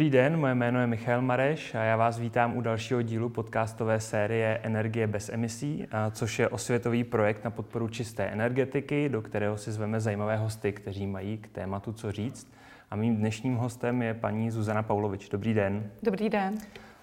Dobrý 0.00 0.10
den, 0.10 0.36
moje 0.36 0.54
jméno 0.54 0.80
je 0.80 0.86
Michal 0.86 1.22
Mareš 1.22 1.74
a 1.74 1.82
já 1.82 1.96
vás 1.96 2.18
vítám 2.18 2.56
u 2.56 2.60
dalšího 2.60 3.02
dílu 3.02 3.28
podcastové 3.28 4.00
série 4.00 4.60
Energie 4.62 5.06
bez 5.06 5.28
emisí, 5.28 5.86
což 6.10 6.38
je 6.38 6.48
osvětový 6.48 7.04
projekt 7.04 7.44
na 7.44 7.50
podporu 7.50 7.88
čisté 7.88 8.24
energetiky, 8.24 9.08
do 9.08 9.22
kterého 9.22 9.56
si 9.56 9.72
zveme 9.72 10.00
zajímavé 10.00 10.36
hosty, 10.36 10.72
kteří 10.72 11.06
mají 11.06 11.38
k 11.38 11.48
tématu 11.48 11.92
co 11.92 12.12
říct. 12.12 12.52
A 12.90 12.96
mým 12.96 13.16
dnešním 13.16 13.56
hostem 13.56 14.02
je 14.02 14.14
paní 14.14 14.50
Zuzana 14.50 14.82
Paulovič. 14.82 15.28
Dobrý 15.28 15.54
den. 15.54 15.90
Dobrý 16.02 16.28
den. 16.28 16.58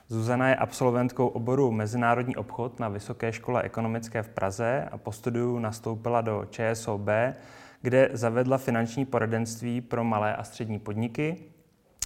Zuzana 0.08 0.50
je 0.50 0.56
absolventkou 0.56 1.28
oboru 1.28 1.72
Mezinárodní 1.72 2.36
obchod 2.36 2.80
na 2.80 2.90
Vysoké 2.90 3.34
škole 3.34 3.62
ekonomické 3.62 4.24
v 4.24 4.30
Praze 4.30 4.88
a 4.92 4.98
po 4.98 5.12
studiu 5.12 5.60
nastoupila 5.60 6.22
do 6.22 6.46
ČSOB, 6.50 7.08
kde 7.82 8.10
zavedla 8.14 8.58
finanční 8.58 9.06
poradenství 9.06 9.82
pro 9.82 10.04
malé 10.04 10.36
a 10.36 10.44
střední 10.44 10.80
podniky 10.80 11.38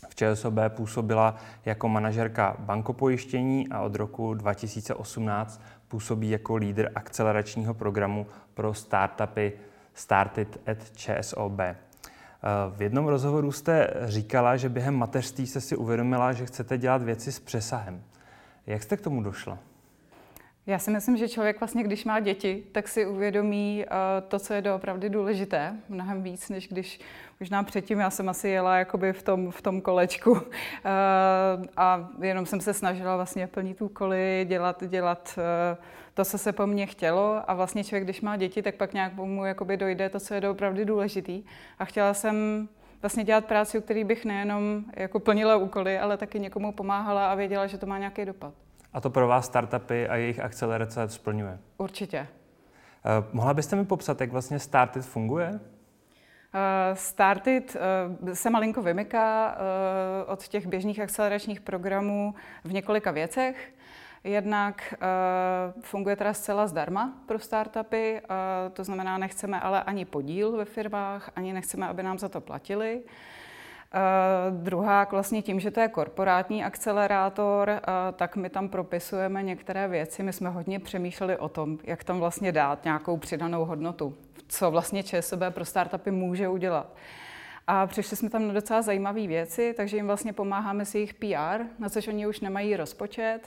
v 0.10 0.16
ČSOB 0.16 0.54
působila 0.70 1.36
jako 1.66 1.90
manažerka 1.90 2.56
bankopojištění 2.60 3.68
a 3.70 3.82
od 3.82 3.96
roku 3.96 4.34
2018 4.34 5.62
působí 5.88 6.30
jako 6.30 6.56
lídr 6.56 6.92
akceleračního 6.96 7.74
programu 7.74 8.28
pro 8.54 8.74
startupy 8.74 9.54
Started 9.94 10.62
at 10.68 10.92
ČSOB. 10.92 11.60
V 12.76 12.82
jednom 12.82 13.08
rozhovoru 13.08 13.52
jste 13.52 13.94
říkala, 14.04 14.58
že 14.58 14.70
během 14.70 14.96
mateřství 14.96 15.48
jste 15.48 15.62
si 15.62 15.76
uvědomila, 15.76 16.34
že 16.34 16.46
chcete 16.46 16.78
dělat 16.78 17.04
věci 17.04 17.32
s 17.32 17.40
přesahem. 17.40 18.04
Jak 18.68 18.84
jste 18.84 18.98
k 18.98 19.02
tomu 19.02 19.24
došla? 19.24 19.58
Já 20.68 20.80
si 20.80 20.92
myslím, 20.92 21.18
že 21.18 21.30
člověk 21.30 21.60
vlastně, 21.60 21.84
když 21.84 22.06
má 22.06 22.20
děti, 22.20 22.64
tak 22.72 22.88
si 22.88 23.06
uvědomí 23.06 23.86
uh, 23.86 24.28
to, 24.28 24.40
co 24.40 24.54
je 24.54 24.62
doopravdy 24.62 25.10
důležité, 25.10 25.76
mnohem 25.90 26.24
víc, 26.24 26.50
než 26.50 26.68
když 26.68 27.00
možná 27.40 27.64
předtím 27.64 28.00
já 28.00 28.10
jsem 28.10 28.30
asi 28.30 28.50
jela 28.50 28.78
jakoby 28.78 29.14
v 29.14 29.24
tom, 29.24 29.52
v 29.52 29.62
tom 29.62 29.82
kolečku 29.82 30.32
uh, 30.32 30.40
a 31.78 32.10
jenom 32.22 32.46
jsem 32.46 32.62
se 32.62 32.74
snažila 32.74 33.16
vlastně 33.16 33.48
plnit 33.48 33.82
úkoly, 33.82 34.46
dělat, 34.50 34.84
dělat 34.88 35.38
uh, 35.38 35.84
to, 36.14 36.26
co 36.26 36.38
se 36.38 36.52
po 36.52 36.68
mně 36.68 36.86
chtělo 36.86 37.42
a 37.48 37.54
vlastně 37.54 37.84
člověk, 37.84 38.04
když 38.04 38.22
má 38.22 38.38
děti, 38.38 38.62
tak 38.62 38.76
pak 38.76 38.94
nějak 38.94 39.14
mu 39.14 39.46
jakoby 39.46 39.78
dojde 39.78 40.10
to, 40.10 40.20
co 40.20 40.34
je 40.34 40.42
doopravdy 40.42 40.86
důležitý 40.86 41.44
a 41.80 41.86
chtěla 41.86 42.14
jsem 42.14 42.68
vlastně 43.02 43.24
dělat 43.24 43.46
práci, 43.46 43.78
u 43.78 43.82
který 43.82 44.04
bych 44.04 44.26
nejenom 44.26 44.84
jako 44.96 45.20
plnila 45.20 45.56
úkoly, 45.56 46.00
ale 46.00 46.18
taky 46.18 46.40
někomu 46.40 46.72
pomáhala 46.72 47.32
a 47.32 47.36
věděla, 47.36 47.68
že 47.68 47.78
to 47.78 47.86
má 47.86 47.98
nějaký 47.98 48.26
dopad. 48.26 48.54
A 48.94 49.02
to 49.02 49.10
pro 49.10 49.28
vás 49.28 49.46
startupy 49.46 50.08
a 50.08 50.16
jejich 50.16 50.40
akcelerace 50.40 51.10
splňuje? 51.10 51.60
Určitě. 51.78 52.28
Uh, 53.20 53.26
mohla 53.34 53.54
byste 53.54 53.76
mi 53.76 53.86
popsat, 53.86 54.22
jak 54.22 54.32
vlastně 54.32 54.60
Started 54.60 55.06
funguje? 55.06 55.50
Uh, 55.52 55.60
Started 56.94 57.76
uh, 58.24 58.34
se 58.34 58.50
malinko 58.50 58.82
vymyká 58.82 59.56
uh, 59.56 60.32
od 60.34 60.48
těch 60.48 60.68
běžných 60.68 61.00
akceleračních 61.00 61.62
programů 61.62 62.36
v 62.64 62.74
několika 62.74 63.12
věcech. 63.12 63.74
Jednak 64.24 64.94
uh, 64.94 65.82
funguje 65.82 66.16
teda 66.16 66.34
zcela 66.34 66.68
zdarma 66.68 67.14
pro 67.26 67.40
startupy, 67.40 68.22
uh, 68.22 68.74
to 68.74 68.84
znamená, 68.84 69.18
nechceme 69.18 69.60
ale 69.60 69.84
ani 69.84 70.06
podíl 70.06 70.52
ve 70.52 70.66
firmách, 70.66 71.32
ani 71.36 71.54
nechceme, 71.54 71.88
aby 71.88 72.04
nám 72.04 72.20
za 72.20 72.30
to 72.30 72.42
platili. 72.42 73.02
Uh, 73.06 73.12
druhá, 74.50 75.08
vlastně 75.12 75.42
tím, 75.42 75.60
že 75.60 75.72
to 75.72 75.80
je 75.80 75.88
korporátní 75.88 76.64
akcelerátor, 76.64 77.70
uh, 77.70 77.76
tak 78.16 78.36
my 78.36 78.50
tam 78.50 78.70
propisujeme 78.70 79.44
některé 79.44 79.88
věci. 79.88 80.24
My 80.24 80.34
jsme 80.34 80.50
hodně 80.50 80.80
přemýšleli 80.80 81.38
o 81.38 81.50
tom, 81.50 81.78
jak 81.84 82.04
tam 82.04 82.20
vlastně 82.20 82.52
dát 82.52 82.84
nějakou 82.86 83.18
přidanou 83.18 83.66
hodnotu, 83.66 84.16
co 84.48 84.72
vlastně 84.72 85.04
ČSOB 85.04 85.40
pro 85.50 85.66
startupy 85.66 86.12
může 86.12 86.48
udělat. 86.48 86.96
A 87.68 87.88
přišli 87.88 88.18
jsme 88.18 88.30
tam 88.30 88.48
na 88.48 88.54
docela 88.54 88.82
zajímavé 88.82 89.28
věci, 89.28 89.74
takže 89.78 89.98
jim 89.98 90.08
vlastně 90.08 90.34
pomáháme 90.34 90.86
s 90.86 90.96
jejich 90.96 91.14
PR, 91.14 91.64
na 91.80 91.90
což 91.90 92.08
oni 92.08 92.28
už 92.28 92.40
nemají 92.40 92.76
rozpočet. 92.76 93.40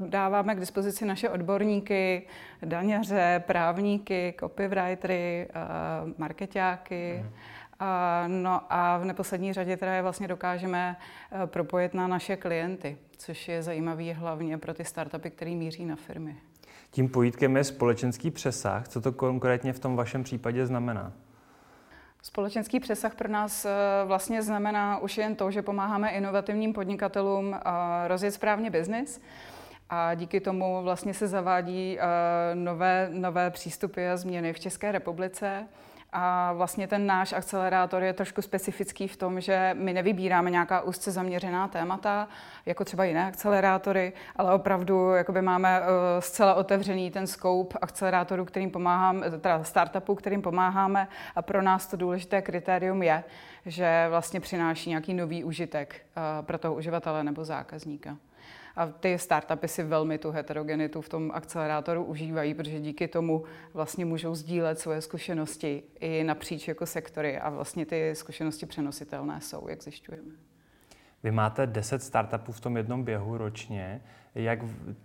Uh, 0.00 0.08
dáváme 0.08 0.54
k 0.54 0.60
dispozici 0.60 1.04
naše 1.04 1.30
odborníky, 1.30 2.26
daňaře, 2.62 3.42
právníky, 3.46 4.34
copywritery, 4.40 5.48
marketáky. 6.18 7.20
Mm 7.22 7.30
No 8.26 8.60
a 8.68 8.98
v 8.98 9.04
neposlední 9.04 9.52
řadě 9.52 9.76
teda 9.76 9.92
je 9.92 10.02
vlastně 10.02 10.28
dokážeme 10.28 10.96
eh, 11.32 11.46
propojit 11.46 11.94
na 11.94 12.06
naše 12.06 12.36
klienty, 12.36 12.98
což 13.16 13.48
je 13.48 13.62
zajímavý 13.62 14.12
hlavně 14.12 14.58
pro 14.58 14.74
ty 14.74 14.84
startupy, 14.84 15.30
které 15.30 15.50
míří 15.50 15.84
na 15.84 15.96
firmy. 15.96 16.36
Tím 16.90 17.08
pojítkem 17.08 17.56
je 17.56 17.64
společenský 17.64 18.30
přesah. 18.30 18.88
Co 18.88 19.00
to 19.00 19.12
konkrétně 19.12 19.72
v 19.72 19.78
tom 19.78 19.96
vašem 19.96 20.22
případě 20.22 20.66
znamená? 20.66 21.12
Společenský 22.22 22.80
přesah 22.80 23.14
pro 23.14 23.28
nás 23.28 23.64
eh, 23.64 23.70
vlastně 24.04 24.42
znamená 24.42 24.98
už 24.98 25.18
jen 25.18 25.36
to, 25.36 25.50
že 25.50 25.62
pomáháme 25.62 26.10
inovativním 26.10 26.72
podnikatelům 26.72 27.54
eh, 27.54 28.08
rozjet 28.08 28.34
správně 28.34 28.70
biznis. 28.70 29.20
A 29.90 30.14
díky 30.14 30.40
tomu 30.40 30.82
vlastně 30.82 31.14
se 31.14 31.28
zavádí 31.28 31.98
nové, 32.54 33.08
nové 33.12 33.50
přístupy 33.50 34.08
a 34.08 34.16
změny 34.16 34.52
v 34.52 34.60
České 34.60 34.92
republice. 34.92 35.68
A 36.12 36.52
vlastně 36.52 36.88
ten 36.88 37.06
náš 37.06 37.32
akcelerátor 37.32 38.02
je 38.02 38.12
trošku 38.12 38.42
specifický 38.42 39.08
v 39.08 39.16
tom, 39.16 39.40
že 39.40 39.70
my 39.78 39.92
nevybíráme 39.92 40.50
nějaká 40.50 40.80
úzce 40.80 41.10
zaměřená 41.10 41.68
témata, 41.68 42.28
jako 42.66 42.84
třeba 42.84 43.04
jiné 43.04 43.26
akcelerátory, 43.26 44.12
ale 44.36 44.54
opravdu 44.54 45.10
jakoby 45.10 45.42
máme 45.42 45.80
uh, 45.80 45.86
zcela 46.20 46.54
otevřený 46.54 47.10
ten 47.10 47.26
scope 47.26 47.78
akcelerátorů, 47.80 48.44
kterým 48.44 48.70
pomáháme, 48.70 49.30
teda 49.30 49.64
startupů, 49.64 50.14
kterým 50.14 50.42
pomáháme 50.42 51.08
a 51.36 51.42
pro 51.42 51.62
nás 51.62 51.86
to 51.86 51.96
důležité 51.96 52.42
kritérium 52.42 53.02
je, 53.02 53.24
že 53.66 54.06
vlastně 54.10 54.40
přináší 54.40 54.90
nějaký 54.90 55.14
nový 55.14 55.44
užitek 55.44 56.06
uh, 56.16 56.46
pro 56.46 56.58
toho 56.58 56.74
uživatele 56.74 57.24
nebo 57.24 57.44
zákazníka. 57.44 58.16
A 58.76 58.86
ty 58.86 59.18
startupy 59.18 59.68
si 59.68 59.82
velmi 59.82 60.18
tu 60.18 60.30
heterogenitu 60.30 61.00
v 61.00 61.08
tom 61.08 61.30
akcelerátoru 61.34 62.04
užívají, 62.04 62.54
protože 62.54 62.80
díky 62.80 63.08
tomu 63.08 63.44
vlastně 63.74 64.04
můžou 64.04 64.34
sdílet 64.34 64.78
svoje 64.78 65.00
zkušenosti 65.00 65.82
i 66.00 66.24
napříč 66.24 66.68
jako 66.68 66.86
sektory 66.86 67.38
a 67.38 67.50
vlastně 67.50 67.86
ty 67.86 68.14
zkušenosti 68.14 68.66
přenositelné 68.66 69.40
jsou, 69.40 69.68
jak 69.68 69.82
zjišťujeme. 69.82 70.32
Vy 71.22 71.30
máte 71.30 71.66
10 71.66 72.02
startupů 72.02 72.52
v 72.52 72.60
tom 72.60 72.76
jednom 72.76 73.04
běhu 73.04 73.38
ročně. 73.38 74.02
Jak 74.34 74.58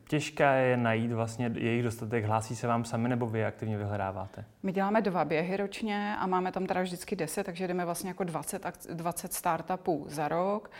těžké 0.07 0.61
je 0.61 0.77
najít 0.77 1.11
vlastně 1.11 1.51
jejich 1.55 1.83
dostatek? 1.83 2.25
Hlásí 2.25 2.55
se 2.55 2.67
vám 2.67 2.85
sami 2.85 3.09
nebo 3.09 3.27
vy 3.27 3.45
aktivně 3.45 3.77
vyhledáváte? 3.77 4.45
My 4.63 4.71
děláme 4.71 5.01
dva 5.01 5.25
běhy 5.25 5.57
ročně 5.57 6.15
a 6.19 6.27
máme 6.27 6.51
tam 6.51 6.65
teda 6.65 6.81
vždycky 6.81 7.15
10, 7.15 7.43
takže 7.43 7.67
jdeme 7.67 7.85
vlastně 7.85 8.09
jako 8.09 8.23
20, 8.23 8.65
20 8.93 9.33
startupů 9.33 10.05
za 10.09 10.27
rok. 10.27 10.71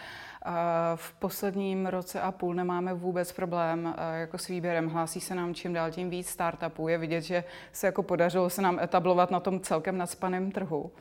V 0.95 1.13
posledním 1.13 1.85
roce 1.85 2.21
a 2.21 2.31
půl 2.31 2.53
nemáme 2.53 2.93
vůbec 2.93 3.31
problém 3.31 3.95
jako 4.13 4.37
s 4.37 4.47
výběrem. 4.47 4.89
Hlásí 4.89 5.21
se 5.21 5.35
nám 5.35 5.53
čím 5.53 5.73
dál 5.73 5.91
tím 5.91 6.09
víc 6.09 6.29
startupů. 6.29 6.87
Je 6.87 6.97
vidět, 6.97 7.21
že 7.21 7.43
se 7.71 7.87
jako 7.87 8.03
podařilo 8.03 8.49
se 8.49 8.61
nám 8.61 8.79
etablovat 8.79 9.31
na 9.31 9.39
tom 9.39 9.59
celkem 9.59 9.97
nadspaném 9.97 10.51
trhu. 10.51 10.91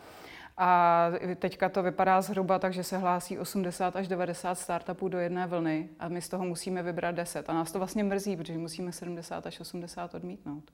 A 0.59 1.07
teďka 1.37 1.69
to 1.69 1.83
vypadá 1.83 2.21
zhruba 2.21 2.59
tak, 2.59 2.73
že 2.73 2.85
se 2.85 2.99
hlásí 2.99 3.39
80 3.39 3.97
až 3.97 4.09
90 4.09 4.55
startupů 4.55 5.09
do 5.09 5.19
jedné 5.19 5.47
vlny 5.47 5.89
a 6.01 6.09
my 6.09 6.21
z 6.21 6.29
toho 6.29 6.45
musíme 6.45 6.83
vybrat 6.83 7.15
10. 7.15 7.51
A 7.51 7.53
nás 7.53 7.73
to 7.73 7.79
vlastně 7.79 8.05
mrzí, 8.05 8.37
protože 8.37 8.59
musíme 8.59 8.93
70 8.93 9.47
až 9.47 9.61
80 9.61 10.15
odmítnout. 10.15 10.65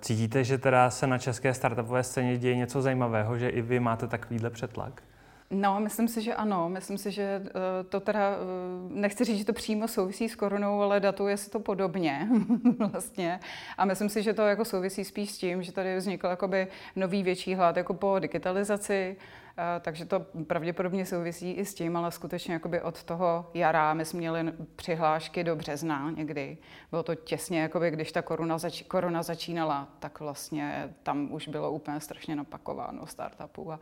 Cítíte, 0.00 0.44
že 0.44 0.58
teda 0.58 0.90
se 0.90 1.06
na 1.06 1.18
české 1.18 1.54
startupové 1.54 2.02
scéně 2.02 2.38
děje 2.38 2.56
něco 2.56 2.82
zajímavého, 2.82 3.38
že 3.38 3.48
i 3.48 3.62
vy 3.62 3.80
máte 3.80 4.06
takovýhle 4.06 4.50
přetlak? 4.50 5.02
No, 5.50 5.80
myslím 5.80 6.08
si, 6.08 6.22
že 6.22 6.34
ano. 6.34 6.68
Myslím 6.68 6.98
si, 6.98 7.10
že 7.10 7.42
uh, 7.42 7.50
to 7.88 8.00
teda, 8.00 8.30
uh, 8.30 8.92
nechci 8.92 9.24
říct, 9.24 9.38
že 9.38 9.44
to 9.44 9.52
přímo 9.52 9.88
souvisí 9.88 10.28
s 10.28 10.34
koronou, 10.36 10.82
ale 10.82 11.00
datuje 11.00 11.36
se 11.36 11.50
to 11.50 11.60
podobně 11.60 12.28
vlastně. 12.78 13.40
A 13.78 13.84
myslím 13.84 14.08
si, 14.08 14.22
že 14.22 14.34
to 14.34 14.42
jako 14.42 14.64
souvisí 14.64 15.04
spíš 15.04 15.30
s 15.30 15.38
tím, 15.38 15.62
že 15.62 15.72
tady 15.72 15.96
vznikl 15.96 16.26
jakoby 16.26 16.68
nový 16.96 17.22
větší 17.22 17.54
hlad 17.54 17.76
jako 17.76 17.94
po 17.94 18.18
digitalizaci, 18.18 19.16
uh, 19.18 19.64
takže 19.80 20.04
to 20.04 20.20
pravděpodobně 20.46 21.06
souvisí 21.06 21.52
i 21.52 21.64
s 21.64 21.74
tím, 21.74 21.96
ale 21.96 22.12
skutečně 22.12 22.54
jakoby 22.54 22.82
od 22.82 23.02
toho 23.02 23.50
jara 23.54 23.94
my 23.94 24.04
jsme 24.04 24.18
měli 24.18 24.52
přihlášky 24.76 25.44
do 25.44 25.56
března 25.56 26.10
někdy. 26.10 26.58
Bylo 26.90 27.02
to 27.02 27.14
těsně, 27.14 27.60
jakoby, 27.60 27.90
když 27.90 28.12
ta 28.12 28.22
korona, 28.22 28.58
zač- 28.58 28.82
korona 28.82 29.22
začínala, 29.22 29.88
tak 29.98 30.20
vlastně 30.20 30.94
tam 31.02 31.32
už 31.32 31.48
bylo 31.48 31.72
úplně 31.72 32.00
strašně 32.00 32.36
napakováno 32.36 33.06
startupů. 33.06 33.72
A, 33.72 33.80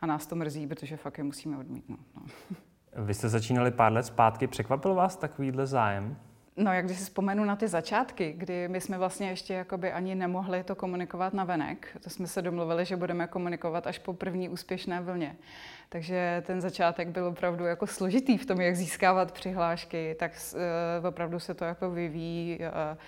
a 0.00 0.06
nás 0.06 0.26
to 0.26 0.36
mrzí, 0.36 0.66
protože 0.66 0.96
fakt 0.96 1.18
je 1.18 1.24
musíme 1.24 1.58
odmítnout. 1.58 2.00
No. 2.16 2.22
Vy 3.04 3.14
jste 3.14 3.28
začínali 3.28 3.70
pár 3.70 3.92
let 3.92 4.06
zpátky, 4.06 4.46
překvapil 4.46 4.94
vás 4.94 5.16
takovýhle 5.16 5.66
zájem? 5.66 6.16
No, 6.56 6.72
jak 6.72 6.84
když 6.84 6.98
si 6.98 7.04
vzpomenu 7.04 7.44
na 7.44 7.56
ty 7.56 7.68
začátky, 7.68 8.34
kdy 8.36 8.68
my 8.68 8.80
jsme 8.80 8.98
vlastně 8.98 9.28
ještě 9.28 9.54
jakoby 9.54 9.92
ani 9.92 10.14
nemohli 10.14 10.62
to 10.62 10.74
komunikovat 10.74 11.34
na 11.34 11.44
venek, 11.44 11.98
to 12.02 12.10
jsme 12.10 12.26
se 12.26 12.42
domluvili, 12.42 12.84
že 12.84 12.96
budeme 12.96 13.26
komunikovat 13.26 13.86
až 13.86 13.98
po 13.98 14.12
první 14.12 14.48
úspěšné 14.48 15.00
vlně. 15.00 15.36
Takže 15.88 16.42
ten 16.46 16.60
začátek 16.60 17.08
byl 17.08 17.26
opravdu 17.26 17.64
jako 17.64 17.86
složitý 17.86 18.38
v 18.38 18.46
tom, 18.46 18.60
jak 18.60 18.76
získávat 18.76 19.32
přihlášky, 19.32 20.16
tak 20.18 20.32
uh, 21.00 21.06
opravdu 21.06 21.40
se 21.40 21.54
to 21.54 21.64
jako 21.64 21.90
vyvíjí 21.90 22.58
uh, 22.58 22.98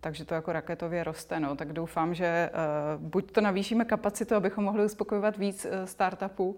takže 0.00 0.24
to 0.24 0.34
jako 0.34 0.52
raketově 0.52 1.04
roste. 1.04 1.40
No. 1.40 1.56
Tak 1.56 1.72
doufám, 1.72 2.14
že 2.14 2.50
buď 2.98 3.32
to 3.32 3.40
navýšíme 3.40 3.84
kapacitu, 3.84 4.34
abychom 4.34 4.64
mohli 4.64 4.84
uspokojovat 4.84 5.36
víc 5.36 5.66
startupů, 5.84 6.56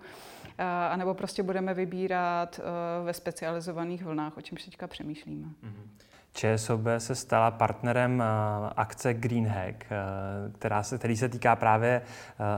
anebo 0.91 1.15
prostě 1.15 1.43
budeme 1.43 1.75
vybírat 1.75 2.61
ve 3.05 3.13
specializovaných 3.13 4.05
vlnách, 4.05 4.37
o 4.37 4.41
čem 4.41 4.59
teďka 4.65 4.87
přemýšlíme. 4.87 5.47
Mm-hmm. 5.47 6.05
ČSOB 6.33 6.81
se 6.99 7.15
stala 7.15 7.51
partnerem 7.51 8.23
akce 8.77 9.15
Green 9.15 9.47
Hack, 9.47 9.85
která 10.59 10.83
se, 10.83 10.99
který 10.99 11.17
se 11.17 11.29
týká 11.29 11.57
právě 11.57 12.03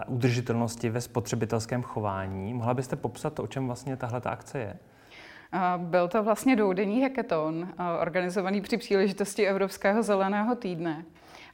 udržitelnosti 0.07 0.91
ve 0.91 1.01
spotřebitelském 1.01 1.83
chování. 1.83 2.55
Mohla 2.55 2.75
byste 2.75 2.97
popsat, 2.97 3.39
o 3.39 3.47
čem 3.47 3.67
vlastně 3.67 3.97
tahle 3.97 4.21
akce 4.25 4.59
je? 4.59 4.77
Byl 5.77 6.09
to 6.09 6.23
vlastně 6.23 6.57
dvoudenní 6.57 7.03
hackathon, 7.03 7.69
organizovaný 8.01 8.61
při 8.61 8.77
příležitosti 8.77 9.47
Evropského 9.47 10.03
zeleného 10.03 10.55
týdne. 10.55 11.05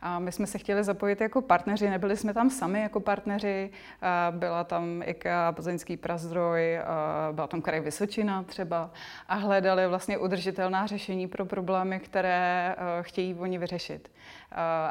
A 0.02 0.18
my 0.18 0.32
jsme 0.32 0.46
se 0.46 0.58
chtěli 0.58 0.84
zapojit 0.84 1.20
jako 1.20 1.42
partneři, 1.42 1.90
nebyli 1.90 2.16
jsme 2.16 2.34
tam 2.34 2.50
sami 2.50 2.80
jako 2.80 3.00
partneři, 3.00 3.70
byla 4.30 4.64
tam 4.64 5.02
IKEA, 5.06 5.52
Plzeňský 5.52 5.96
prazdroj, 5.96 6.78
byla 7.32 7.46
tam 7.46 7.62
kraj 7.62 7.80
Vysočina 7.80 8.42
třeba 8.42 8.90
a 9.28 9.34
hledali 9.34 9.86
vlastně 9.88 10.18
udržitelná 10.18 10.86
řešení 10.86 11.28
pro 11.28 11.46
problémy, 11.46 12.00
které 12.00 12.76
chtějí 13.02 13.34
oni 13.34 13.58
vyřešit. 13.58 14.10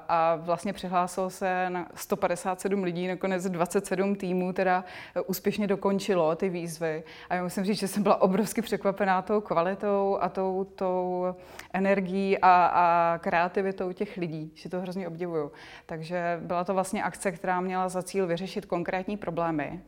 A 0.09 0.35
vlastně 0.35 0.73
přihlásilo 0.73 1.29
se 1.29 1.69
na 1.69 1.87
157 1.95 2.83
lidí, 2.83 3.07
nakonec 3.07 3.49
27 3.49 4.15
týmů 4.15 4.53
teda 4.53 4.83
úspěšně 5.25 5.67
dokončilo 5.67 6.35
ty 6.35 6.49
výzvy. 6.49 7.03
A 7.29 7.35
já 7.35 7.43
musím 7.43 7.63
říct, 7.63 7.79
že 7.79 7.87
jsem 7.87 8.03
byla 8.03 8.21
obrovsky 8.21 8.61
překvapená 8.61 9.21
tou 9.21 9.41
kvalitou 9.41 10.17
a 10.21 10.29
tou, 10.29 10.63
tou 10.75 11.25
energií 11.73 12.37
a, 12.37 12.65
a 12.65 13.17
kreativitou 13.17 13.91
těch 13.91 14.17
lidí, 14.17 14.51
že 14.55 14.69
to 14.69 14.81
hrozně 14.81 15.07
obdivuju. 15.07 15.51
Takže 15.85 16.39
byla 16.41 16.63
to 16.63 16.73
vlastně 16.73 17.03
akce, 17.03 17.31
která 17.31 17.61
měla 17.61 17.89
za 17.89 18.03
cíl 18.03 18.27
vyřešit 18.27 18.65
konkrétní 18.65 19.17
problémy, 19.17 19.81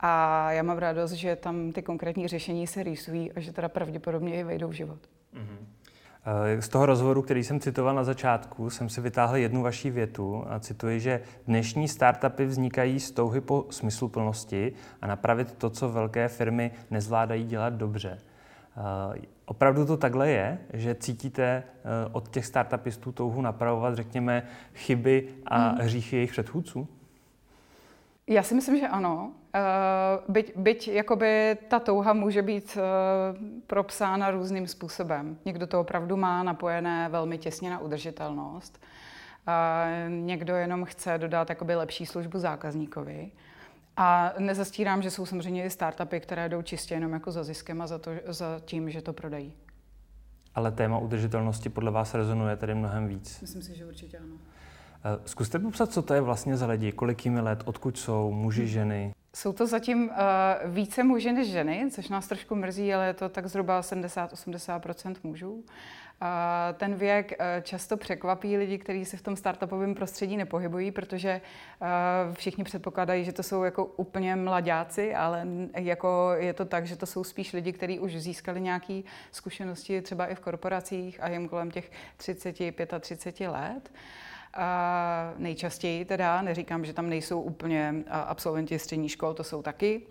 a 0.00 0.52
já 0.52 0.62
mám 0.62 0.78
radost, 0.78 1.12
že 1.12 1.36
tam 1.36 1.72
ty 1.72 1.82
konkrétní 1.82 2.28
řešení 2.28 2.66
se 2.66 2.82
rýsují 2.82 3.32
a 3.32 3.40
že 3.40 3.52
teda 3.52 3.68
pravděpodobně 3.68 4.40
i 4.40 4.44
vejdou 4.44 4.68
v 4.68 4.72
život. 4.72 4.98
Mm-hmm. 5.34 5.75
Eh, 6.28 6.62
z 6.62 6.68
toho 6.68 6.86
rozhovoru, 6.86 7.22
který 7.22 7.44
jsem 7.44 7.60
citoval 7.60 7.94
na 7.94 8.04
začátku, 8.04 8.70
jsem 8.70 8.88
si 8.88 9.00
vytáhl 9.00 9.36
jednu 9.36 9.62
vaší 9.62 9.90
větu 9.90 10.44
a 10.48 10.60
cituji, 10.60 11.00
že 11.00 11.20
dnešní 11.46 11.88
startupy 11.88 12.46
vznikají 12.46 13.00
z 13.00 13.10
touhy 13.10 13.40
po 13.40 13.66
smysluplnosti 13.70 14.72
a 15.02 15.06
napravit 15.06 15.52
to, 15.52 15.70
co 15.70 15.88
velké 15.88 16.28
firmy 16.28 16.70
nezvládají 16.90 17.44
dělat 17.44 17.72
dobře. 17.74 18.18
Eh, 18.76 19.26
opravdu 19.44 19.86
to 19.86 19.96
takhle 19.96 20.30
je, 20.30 20.58
že 20.72 20.94
cítíte 20.94 21.42
eh, 21.44 21.62
od 22.12 22.28
těch 22.28 22.46
startupistů 22.46 23.12
touhu 23.12 23.42
napravovat, 23.42 23.94
řekněme, 23.94 24.42
chyby 24.74 25.28
a 25.46 25.68
hmm. 25.68 25.78
hříchy 25.78 26.16
jejich 26.16 26.32
předchůdců? 26.32 26.88
Já 28.26 28.42
si 28.42 28.54
myslím, 28.54 28.78
že 28.78 28.88
ano. 28.88 29.32
Uh, 29.56 30.32
byť, 30.34 30.52
byť 30.56 30.88
jakoby 30.88 31.56
ta 31.68 31.80
touha 31.80 32.12
může 32.12 32.42
být 32.42 32.76
uh, 32.76 32.82
propsána 33.66 34.30
různým 34.30 34.66
způsobem. 34.66 35.38
Někdo 35.44 35.66
to 35.66 35.80
opravdu 35.80 36.16
má 36.16 36.42
napojené 36.42 37.08
velmi 37.08 37.38
těsně 37.38 37.70
na 37.70 37.78
udržitelnost. 37.78 38.80
Uh, 39.48 40.12
někdo 40.12 40.54
jenom 40.54 40.84
chce 40.84 41.18
dodat 41.18 41.50
jakoby 41.50 41.74
lepší 41.74 42.06
službu 42.06 42.38
zákazníkovi. 42.38 43.30
A 43.96 44.32
nezastírám, 44.38 45.02
že 45.02 45.10
jsou 45.10 45.26
samozřejmě 45.26 45.64
i 45.64 45.70
startupy, 45.70 46.20
které 46.20 46.48
jdou 46.48 46.62
čistě 46.62 46.94
jenom 46.94 47.12
jako 47.12 47.30
za 47.30 47.44
ziskem 47.44 47.82
a 47.82 47.86
za, 47.86 47.98
to, 47.98 48.10
za 48.26 48.60
tím, 48.64 48.90
že 48.90 49.02
to 49.02 49.12
prodají. 49.12 49.52
Ale 50.54 50.72
téma 50.72 50.98
udržitelnosti 50.98 51.68
podle 51.68 51.90
vás 51.90 52.14
rezonuje 52.14 52.56
tedy 52.56 52.74
mnohem 52.74 53.08
víc. 53.08 53.40
Myslím 53.40 53.62
si, 53.62 53.76
že 53.76 53.86
určitě 53.86 54.18
ano. 54.18 54.34
Eh, 55.04 55.18
zkuste 55.24 55.58
popsat, 55.58 55.92
co 55.92 56.02
to 56.02 56.14
je 56.14 56.20
vlastně 56.20 56.56
za 56.56 56.66
lidi, 56.66 56.92
kolik 56.92 57.24
jim 57.24 57.36
je 57.36 57.42
let, 57.42 57.62
odkud 57.64 57.98
jsou, 57.98 58.32
muži, 58.32 58.64
hm. 58.64 58.68
ženy? 58.68 59.14
Jsou 59.36 59.52
to 59.52 59.66
zatím 59.66 60.08
uh, 60.08 60.14
více 60.64 61.04
muži 61.04 61.32
než 61.32 61.48
ženy, 61.48 61.88
což 61.90 62.08
nás 62.08 62.28
trošku 62.28 62.54
mrzí, 62.54 62.94
ale 62.94 63.06
je 63.06 63.14
to 63.14 63.28
tak 63.28 63.46
zhruba 63.46 63.80
70-80% 63.80 65.14
mužů. 65.22 65.52
Uh, 65.52 65.62
ten 66.74 66.94
věk 66.94 67.32
uh, 67.32 67.62
často 67.62 67.96
překvapí 67.96 68.56
lidi, 68.56 68.78
kteří 68.78 69.04
se 69.04 69.16
v 69.16 69.22
tom 69.22 69.36
startupovém 69.36 69.94
prostředí 69.94 70.36
nepohybují, 70.36 70.90
protože 70.90 71.40
všichni 72.32 72.64
předpokládají, 72.64 73.24
že 73.24 73.32
to 73.32 73.42
jsou 73.42 73.62
jako 73.62 73.84
úplně 73.84 74.36
mladáci, 74.36 75.14
ale 75.14 75.46
jako 75.74 76.30
je 76.36 76.52
to 76.52 76.64
tak, 76.64 76.86
že 76.86 76.96
to 76.96 77.06
jsou 77.06 77.24
spíš 77.24 77.52
lidi, 77.52 77.72
kteří 77.72 77.98
už 77.98 78.16
získali 78.16 78.60
nějaké 78.60 79.00
zkušenosti 79.32 80.02
třeba 80.02 80.26
i 80.26 80.34
v 80.34 80.40
korporacích 80.40 81.22
a 81.22 81.28
jim 81.28 81.48
kolem 81.48 81.70
těch 81.70 81.90
30, 82.16 82.56
35 83.00 83.48
let. 83.48 83.90
A 84.56 85.34
nejčastěji 85.36 86.04
teda, 86.04 86.42
neříkám, 86.42 86.84
že 86.84 86.92
tam 86.92 87.08
nejsou 87.08 87.40
úplně 87.40 87.94
absolventi 88.10 88.78
střední 88.78 89.08
škol, 89.08 89.34
to 89.34 89.44
jsou 89.44 89.62
taky, 89.62 90.02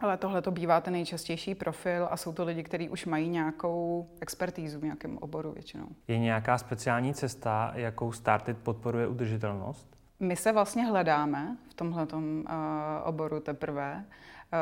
ale 0.00 0.16
tohle 0.16 0.42
to 0.42 0.50
bývá 0.50 0.80
ten 0.80 0.92
nejčastější 0.92 1.54
profil 1.54 2.08
a 2.10 2.16
jsou 2.16 2.32
to 2.32 2.44
lidi, 2.44 2.62
kteří 2.62 2.88
už 2.88 3.06
mají 3.06 3.28
nějakou 3.28 4.08
expertízu 4.20 4.80
v 4.80 4.84
nějakém 4.84 5.18
oboru 5.18 5.52
většinou. 5.52 5.86
Je 6.08 6.18
nějaká 6.18 6.58
speciální 6.58 7.14
cesta, 7.14 7.72
jakou 7.74 8.12
Started 8.12 8.58
podporuje 8.58 9.06
udržitelnost? 9.06 9.96
My 10.20 10.36
se 10.36 10.52
vlastně 10.52 10.84
hledáme 10.84 11.56
v 11.70 11.74
tomhle 11.74 12.06
uh, 12.12 12.22
oboru 13.04 13.40
teprve. 13.40 14.04
Eh, 14.52 14.58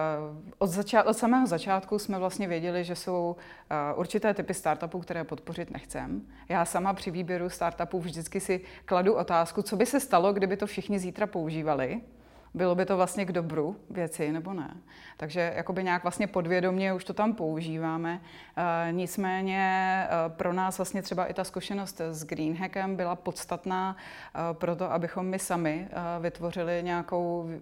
od, 0.58 0.70
zača- 0.70 1.02
od 1.06 1.16
samého 1.16 1.46
začátku 1.46 1.98
jsme 1.98 2.18
vlastně 2.18 2.48
věděli, 2.48 2.84
že 2.84 2.96
jsou 2.96 3.36
eh, 3.70 3.94
určité 3.94 4.34
typy 4.34 4.54
startupů, 4.54 5.00
které 5.00 5.24
podpořit 5.24 5.70
nechcem. 5.70 6.22
Já 6.48 6.64
sama 6.64 6.94
při 6.94 7.10
výběru 7.10 7.50
startupů 7.50 8.00
vždycky 8.00 8.40
si 8.40 8.60
kladu 8.84 9.14
otázku, 9.14 9.62
co 9.62 9.76
by 9.76 9.86
se 9.86 10.00
stalo, 10.00 10.32
kdyby 10.32 10.56
to 10.56 10.66
všichni 10.66 10.98
zítra 10.98 11.26
používali 11.26 12.00
bylo 12.54 12.74
by 12.74 12.86
to 12.86 12.96
vlastně 12.96 13.24
k 13.24 13.32
dobru 13.32 13.76
věci 13.90 14.32
nebo 14.32 14.52
ne. 14.52 14.76
Takže 15.16 15.52
jakoby 15.56 15.84
nějak 15.84 16.02
vlastně 16.02 16.26
podvědomě 16.26 16.92
už 16.92 17.04
to 17.04 17.14
tam 17.14 17.34
používáme. 17.34 18.20
E, 18.56 18.92
nicméně 18.92 19.58
e, 19.58 20.28
pro 20.28 20.52
nás 20.52 20.78
vlastně 20.78 21.02
třeba 21.02 21.24
i 21.26 21.34
ta 21.34 21.44
zkušenost 21.44 22.00
s 22.00 22.24
Greenhackem 22.24 22.96
byla 22.96 23.16
podstatná 23.16 23.96
e, 23.96 24.54
pro 24.54 24.76
to, 24.76 24.92
abychom 24.92 25.26
my 25.26 25.38
sami 25.38 25.88
e, 25.90 26.20
vytvořili 26.20 26.80
nějakou 26.82 27.48
e, 27.48 27.56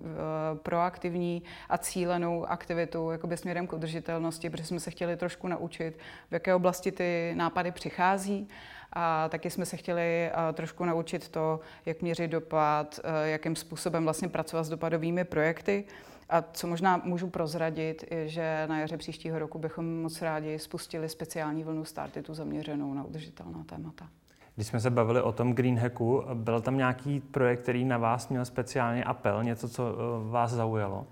proaktivní 0.58 1.42
a 1.68 1.78
cílenou 1.78 2.46
aktivitu 2.46 3.10
jakoby 3.10 3.36
směrem 3.36 3.66
k 3.66 3.72
udržitelnosti, 3.72 4.50
protože 4.50 4.64
jsme 4.64 4.80
se 4.80 4.90
chtěli 4.90 5.16
trošku 5.16 5.48
naučit, 5.48 5.98
v 6.30 6.32
jaké 6.32 6.54
oblasti 6.54 6.92
ty 6.92 7.32
nápady 7.36 7.70
přichází 7.70 8.48
a 8.94 9.28
taky 9.28 9.50
jsme 9.50 9.66
se 9.66 9.76
chtěli 9.76 10.30
trošku 10.52 10.84
naučit 10.84 11.28
to, 11.28 11.60
jak 11.86 12.02
měřit 12.02 12.28
dopad, 12.28 13.00
jakým 13.24 13.56
způsobem 13.56 14.04
vlastně 14.04 14.28
pracovat 14.28 14.64
s 14.64 14.68
dopadovými 14.68 15.24
projekty. 15.24 15.84
A 16.28 16.42
co 16.42 16.66
možná 16.66 17.00
můžu 17.04 17.30
prozradit, 17.30 18.04
je, 18.10 18.28
že 18.28 18.64
na 18.66 18.80
jaře 18.80 18.96
příštího 18.96 19.38
roku 19.38 19.58
bychom 19.58 20.02
moc 20.02 20.22
rádi 20.22 20.58
spustili 20.58 21.08
speciální 21.08 21.64
vlnu 21.64 21.84
tu 22.22 22.34
zaměřenou 22.34 22.94
na 22.94 23.04
udržitelná 23.04 23.64
témata. 23.64 24.08
Když 24.54 24.66
jsme 24.66 24.80
se 24.80 24.90
bavili 24.90 25.22
o 25.22 25.32
tom 25.32 25.52
Green 25.52 25.78
Hacku, 25.78 26.24
byl 26.34 26.60
tam 26.60 26.76
nějaký 26.76 27.20
projekt, 27.20 27.62
který 27.62 27.84
na 27.84 27.98
vás 27.98 28.28
měl 28.28 28.44
speciálně 28.44 29.04
apel, 29.04 29.44
něco, 29.44 29.68
co 29.68 29.88
e, 29.88 30.30
vás 30.30 30.50
zaujalo? 30.50 31.06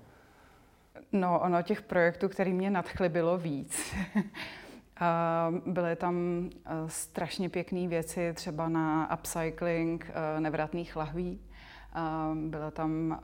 No, 1.13 1.41
ono 1.41 1.63
těch 1.63 1.83
projektů, 1.83 2.29
který 2.29 2.53
mě 2.53 2.71
nadchly, 2.71 3.09
bylo 3.09 3.39
víc. 3.39 3.95
Byly 5.67 5.97
tam 5.97 6.49
eh, 6.65 6.71
strašně 6.87 7.49
pěkné 7.49 7.89
věci, 7.89 8.33
třeba 8.35 8.69
na 8.69 9.15
upcycling 9.19 10.11
eh, 10.11 10.41
nevratných 10.41 10.97
lahví. 10.97 11.41
Byla 12.35 12.71
tam 12.71 13.21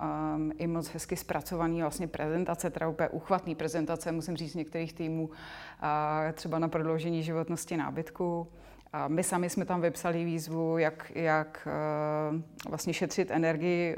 i 0.58 0.66
moc 0.66 0.88
hezky 0.88 1.16
zpracovaný 1.16 1.80
vlastně 1.80 2.08
prezentace, 2.08 2.70
teda 2.70 2.88
úplně 2.88 3.08
uchvatný 3.08 3.54
prezentace, 3.54 4.12
musím 4.12 4.36
říct, 4.36 4.54
některých 4.54 4.92
týmů, 4.92 5.30
třeba 6.32 6.58
na 6.58 6.68
prodloužení 6.68 7.22
životnosti 7.22 7.76
nábytku. 7.76 8.48
A 8.92 9.08
my 9.08 9.22
sami 9.22 9.50
jsme 9.50 9.64
tam 9.64 9.80
vypsali 9.80 10.24
výzvu, 10.24 10.78
jak, 10.78 11.12
jak 11.14 11.68
vlastně 12.68 12.94
šetřit 12.94 13.30
energii 13.30 13.96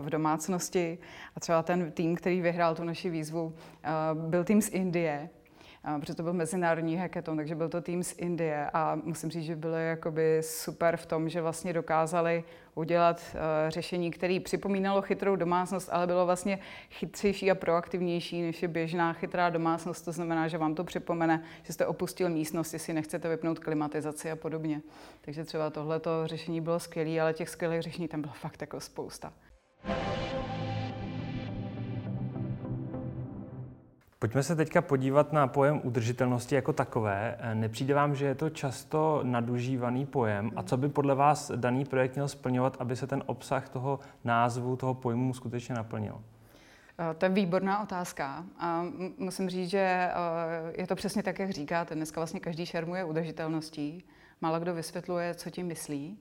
v 0.00 0.10
domácnosti. 0.10 0.98
A 1.36 1.40
třeba 1.40 1.62
ten 1.62 1.92
tým, 1.92 2.16
který 2.16 2.40
vyhrál 2.40 2.74
tu 2.74 2.84
naši 2.84 3.10
výzvu, 3.10 3.54
byl 4.12 4.44
tým 4.44 4.62
z 4.62 4.68
Indie, 4.68 5.28
protože 6.00 6.14
to 6.14 6.22
byl 6.22 6.32
mezinárodní 6.32 6.96
hackathon, 6.96 7.36
takže 7.36 7.54
byl 7.54 7.68
to 7.68 7.80
tým 7.80 8.02
z 8.02 8.14
Indie 8.18 8.70
a 8.72 8.94
musím 9.04 9.30
říct, 9.30 9.44
že 9.44 9.56
byly 9.56 9.88
jakoby 9.88 10.40
super 10.42 10.96
v 10.96 11.06
tom, 11.06 11.28
že 11.28 11.42
vlastně 11.42 11.72
dokázali 11.72 12.44
udělat 12.74 13.22
uh, 13.34 13.40
řešení, 13.70 14.10
které 14.10 14.40
připomínalo 14.40 15.02
chytrou 15.02 15.36
domácnost, 15.36 15.88
ale 15.92 16.06
bylo 16.06 16.26
vlastně 16.26 16.58
chytřejší 16.90 17.50
a 17.50 17.54
proaktivnější 17.54 18.42
než 18.42 18.62
je 18.62 18.68
běžná 18.68 19.12
chytrá 19.12 19.50
domácnost. 19.50 20.04
To 20.04 20.12
znamená, 20.12 20.48
že 20.48 20.58
vám 20.58 20.74
to 20.74 20.84
připomene, 20.84 21.44
že 21.62 21.72
jste 21.72 21.86
opustil 21.86 22.28
místnost, 22.28 22.72
jestli 22.72 22.92
nechcete 22.92 23.28
vypnout 23.28 23.58
klimatizaci 23.58 24.30
a 24.30 24.36
podobně. 24.36 24.82
Takže 25.20 25.44
třeba 25.44 25.70
tohleto 25.70 26.26
řešení 26.26 26.60
bylo 26.60 26.80
skvělé, 26.80 27.20
ale 27.20 27.32
těch 27.32 27.48
skvělých 27.48 27.82
řešení 27.82 28.08
tam 28.08 28.20
bylo 28.20 28.32
fakt 28.32 28.60
jako 28.60 28.80
spousta. 28.80 29.32
Pojďme 34.22 34.42
se 34.42 34.56
teďka 34.56 34.82
podívat 34.82 35.32
na 35.32 35.46
pojem 35.46 35.80
udržitelnosti 35.84 36.54
jako 36.54 36.72
takové. 36.72 37.38
Nepřijde 37.54 37.94
vám, 37.94 38.14
že 38.14 38.26
je 38.26 38.34
to 38.34 38.50
často 38.50 39.20
nadužívaný 39.22 40.06
pojem? 40.06 40.50
A 40.56 40.62
co 40.62 40.76
by 40.76 40.88
podle 40.88 41.14
vás 41.14 41.52
daný 41.56 41.84
projekt 41.84 42.14
měl 42.14 42.28
splňovat, 42.28 42.76
aby 42.78 42.96
se 42.96 43.06
ten 43.06 43.22
obsah 43.26 43.68
toho 43.68 44.00
názvu, 44.24 44.76
toho 44.76 44.94
pojmu 44.94 45.34
skutečně 45.34 45.74
naplnil? 45.74 46.20
Eh, 46.98 47.14
to 47.14 47.24
je 47.24 47.28
výborná 47.28 47.82
otázka 47.82 48.44
a 48.58 48.84
musím 49.18 49.48
říct, 49.48 49.70
že 49.70 49.78
eh, 49.78 50.12
je 50.80 50.86
to 50.86 50.94
přesně 50.94 51.22
tak, 51.22 51.38
jak 51.38 51.50
říkáte. 51.50 51.94
Dneska 51.94 52.20
vlastně 52.20 52.40
každý 52.40 52.66
šermuje 52.66 53.04
udržitelností. 53.04 54.04
Málo 54.40 54.60
kdo 54.60 54.74
vysvětluje, 54.74 55.34
co 55.34 55.50
tím 55.50 55.66
myslí. 55.66 56.18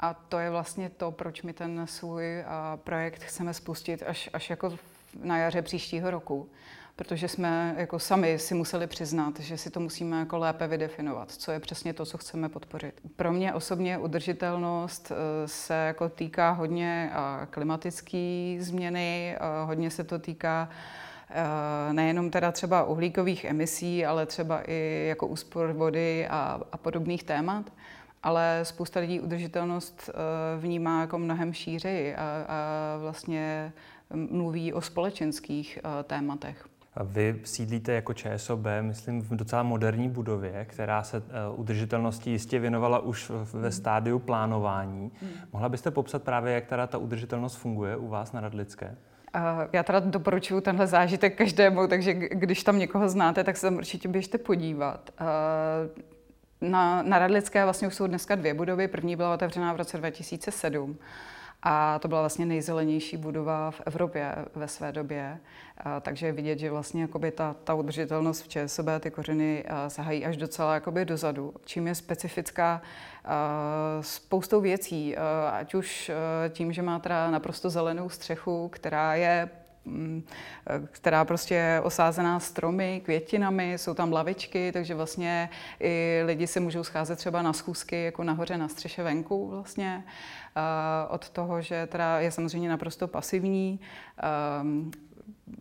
A 0.00 0.14
to 0.14 0.38
je 0.38 0.50
vlastně 0.50 0.90
to, 0.90 1.10
proč 1.10 1.42
my 1.42 1.52
ten 1.52 1.86
svůj 1.86 2.24
eh, 2.24 2.44
projekt 2.76 3.22
chceme 3.22 3.54
spustit 3.54 4.02
až, 4.06 4.30
až 4.32 4.50
jako 4.50 4.78
na 5.24 5.38
jaře 5.38 5.62
příštího 5.62 6.10
roku 6.10 6.48
protože 6.96 7.28
jsme 7.28 7.74
jako 7.78 7.98
sami 7.98 8.38
si 8.38 8.54
museli 8.54 8.86
přiznat, 8.86 9.40
že 9.40 9.58
si 9.58 9.70
to 9.70 9.80
musíme 9.80 10.18
jako 10.18 10.38
lépe 10.38 10.66
vydefinovat, 10.66 11.32
co 11.32 11.52
je 11.52 11.60
přesně 11.60 11.92
to, 11.92 12.06
co 12.06 12.18
chceme 12.18 12.48
podpořit. 12.48 13.00
Pro 13.16 13.32
mě 13.32 13.54
osobně 13.54 13.98
udržitelnost 13.98 15.12
eh, 15.12 15.48
se 15.48 15.74
jako 15.74 16.08
týká 16.08 16.50
hodně 16.50 17.10
eh, 17.12 17.46
klimatické 17.46 18.56
změny, 18.60 19.36
eh, 19.36 19.38
hodně 19.64 19.90
se 19.90 20.04
to 20.04 20.18
týká 20.18 20.68
nejenom 21.92 22.30
teda 22.30 22.52
třeba 22.52 22.84
uhlíkových 22.84 23.44
emisí, 23.44 24.06
ale 24.06 24.26
třeba 24.26 24.62
i 24.66 25.06
jako 25.08 25.26
úspor 25.26 25.72
vody 25.72 26.28
a, 26.28 26.60
a 26.72 26.76
podobných 26.76 27.24
témat 27.24 27.72
ale 28.22 28.60
spousta 28.62 29.00
lidí 29.00 29.20
udržitelnost 29.20 30.10
vnímá 30.58 31.00
jako 31.00 31.18
mnohem 31.18 31.52
šířeji 31.52 32.14
a, 32.14 32.44
a 32.48 32.98
vlastně 33.00 33.72
mluví 34.14 34.72
o 34.72 34.80
společenských 34.80 35.78
tématech. 36.04 36.66
Vy 37.04 37.40
sídlíte 37.44 37.92
jako 37.92 38.14
ČSOB, 38.14 38.60
myslím, 38.80 39.22
v 39.22 39.30
docela 39.30 39.62
moderní 39.62 40.08
budově, 40.08 40.64
která 40.68 41.02
se 41.02 41.16
eh, 41.16 41.22
udržitelnosti 41.56 42.30
jistě 42.30 42.58
věnovala 42.58 42.98
už 42.98 43.30
ve 43.30 43.60
hmm. 43.60 43.72
stádiu 43.72 44.18
plánování. 44.18 45.12
Hmm. 45.20 45.30
Mohla 45.52 45.68
byste 45.68 45.90
popsat 45.90 46.22
právě, 46.22 46.54
jak 46.54 46.66
teda 46.66 46.86
ta 46.86 46.98
udržitelnost 46.98 47.56
funguje 47.56 47.96
u 47.96 48.08
vás 48.08 48.32
na 48.32 48.40
Radlické? 48.40 48.96
Já 49.72 49.82
teda 49.82 50.00
doporučuji 50.00 50.60
tenhle 50.60 50.86
zážitek 50.86 51.38
každému, 51.38 51.86
takže 51.86 52.14
když 52.14 52.64
tam 52.64 52.78
někoho 52.78 53.08
znáte, 53.08 53.44
tak 53.44 53.56
se 53.56 53.66
tam 53.66 53.76
určitě 53.76 54.08
běžte 54.08 54.38
podívat. 54.38 55.10
Na, 56.60 57.02
na 57.02 57.18
Radlické 57.18 57.64
vlastně 57.64 57.88
už 57.88 57.94
jsou 57.94 58.06
dneska 58.06 58.34
dvě 58.34 58.54
budovy. 58.54 58.88
První 58.88 59.16
byla 59.16 59.34
otevřená 59.34 59.72
v 59.72 59.76
roce 59.76 59.98
2007 59.98 60.98
a 61.68 61.98
to 61.98 62.08
byla 62.08 62.20
vlastně 62.20 62.46
nejzelenější 62.46 63.16
budova 63.16 63.70
v 63.70 63.80
Evropě 63.86 64.34
ve 64.54 64.68
své 64.68 64.92
době. 64.92 65.38
Takže 66.00 66.32
vidět, 66.32 66.58
že 66.58 66.70
vlastně 66.70 67.02
jakoby 67.02 67.30
ta, 67.30 67.56
ta 67.64 67.74
udržitelnost 67.74 68.42
v 68.42 68.48
ČSOB, 68.48 68.86
ty 69.00 69.10
kořeny 69.10 69.64
sahají 69.88 70.26
až 70.26 70.36
docela 70.36 70.74
jakoby 70.74 71.04
dozadu. 71.04 71.54
Čím 71.64 71.86
je 71.86 71.94
specifická 71.94 72.82
spoustou 74.00 74.60
věcí, 74.60 75.16
ať 75.52 75.74
už 75.74 76.10
tím, 76.48 76.72
že 76.72 76.82
má 76.82 76.98
teda 76.98 77.30
naprosto 77.30 77.70
zelenou 77.70 78.08
střechu, 78.08 78.68
která 78.68 79.14
je 79.14 79.48
která 80.90 81.24
prostě 81.24 81.54
je 81.54 81.80
osázená 81.80 82.40
stromy, 82.40 83.00
květinami, 83.04 83.72
jsou 83.72 83.94
tam 83.94 84.12
lavičky, 84.12 84.72
takže 84.72 84.94
vlastně 84.94 85.48
i 85.80 86.22
lidi 86.26 86.46
se 86.46 86.60
můžou 86.60 86.84
scházet 86.84 87.16
třeba 87.16 87.42
na 87.42 87.52
schůzky 87.52 88.04
jako 88.04 88.24
nahoře 88.24 88.58
na 88.58 88.68
střeše 88.68 89.02
venku 89.02 89.48
vlastně 89.50 90.04
od 91.08 91.30
toho, 91.30 91.62
že 91.62 91.86
teda 91.86 92.20
je 92.20 92.30
samozřejmě 92.30 92.68
naprosto 92.68 93.08
pasivní, 93.08 93.80
ehm, 94.18 94.90